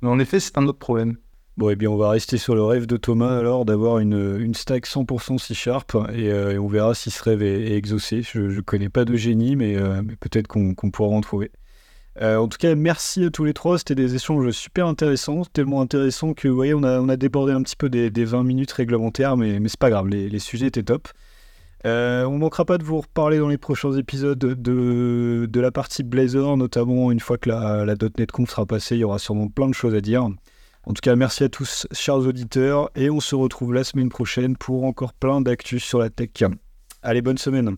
Mais 0.02 0.08
en 0.08 0.18
effet, 0.18 0.40
c'est 0.40 0.58
un 0.58 0.66
autre 0.66 0.78
problème. 0.78 1.16
Bon, 1.56 1.68
eh 1.68 1.76
bien, 1.76 1.90
on 1.90 1.96
va 1.96 2.10
rester 2.10 2.38
sur 2.38 2.54
le 2.54 2.62
rêve 2.62 2.86
de 2.86 2.96
Thomas 2.96 3.36
alors 3.36 3.64
d'avoir 3.64 3.98
une, 3.98 4.54
stack 4.54 4.86
100% 4.86 5.38
C 5.38 5.52
Sharp 5.52 5.94
euh, 5.94 6.52
et, 6.52 6.58
on 6.58 6.68
verra 6.68 6.94
si 6.94 7.10
ce 7.10 7.22
rêve 7.22 7.42
est, 7.42 7.76
exaucé. 7.76 8.22
Je 8.22 8.40
ne 8.40 8.60
connais 8.60 8.88
pas 8.88 9.04
de 9.04 9.16
génie, 9.16 9.56
mais, 9.56 9.76
euh, 9.76 10.02
mais 10.02 10.16
peut-être 10.16 10.46
qu'on 10.46 10.74
pourra 10.74 11.14
en 11.14 11.20
trouver. 11.20 11.50
Euh, 12.20 12.36
en 12.36 12.48
tout 12.48 12.58
cas, 12.58 12.74
merci 12.74 13.24
à 13.24 13.30
tous 13.30 13.44
les 13.44 13.54
trois. 13.54 13.78
C'était 13.78 13.94
des 13.94 14.14
échanges 14.14 14.50
super 14.50 14.86
intéressants, 14.86 15.42
tellement 15.52 15.80
intéressants 15.80 16.34
que, 16.34 16.48
vous 16.48 16.54
voyez, 16.54 16.74
on 16.74 16.82
a, 16.82 17.16
débordé 17.16 17.52
un 17.52 17.62
petit 17.62 17.76
peu 17.76 17.88
des, 17.88 18.10
20 18.24 18.42
minutes 18.44 18.72
réglementaires, 18.72 19.36
mais, 19.36 19.58
c'est 19.68 19.78
pas 19.78 19.90
grave, 19.90 20.08
les, 20.08 20.38
sujets 20.38 20.66
étaient 20.66 20.82
top. 20.82 21.08
Euh, 21.86 22.24
on 22.24 22.36
manquera 22.38 22.66
pas 22.66 22.76
de 22.76 22.84
vous 22.84 23.00
reparler 23.00 23.38
dans 23.38 23.48
les 23.48 23.56
prochains 23.56 23.92
épisodes 23.92 24.38
de, 24.38 25.60
la 25.60 25.70
partie 25.70 26.02
Blazor, 26.02 26.56
notamment 26.56 27.10
une 27.10 27.20
fois 27.20 27.38
que 27.38 27.48
la, 27.48 27.84
la 27.84 27.94
Conf 28.26 28.50
sera 28.50 28.66
passée, 28.66 28.96
il 28.96 29.00
y 29.00 29.04
aura 29.04 29.18
sûrement 29.18 29.48
plein 29.48 29.68
de 29.68 29.74
choses 29.74 29.94
à 29.94 30.00
dire. 30.00 30.24
En 30.86 30.92
tout 30.92 31.00
cas, 31.02 31.14
merci 31.14 31.44
à 31.44 31.48
tous, 31.48 31.86
chers 31.92 32.16
auditeurs, 32.16 32.90
et 32.96 33.10
on 33.10 33.20
se 33.20 33.34
retrouve 33.34 33.72
la 33.72 33.84
semaine 33.84 34.08
prochaine 34.08 34.56
pour 34.56 34.84
encore 34.84 35.12
plein 35.12 35.40
d'actus 35.40 35.84
sur 35.84 35.98
la 35.98 36.10
tech. 36.10 36.30
Allez, 37.02 37.22
bonne 37.22 37.38
semaine. 37.38 37.76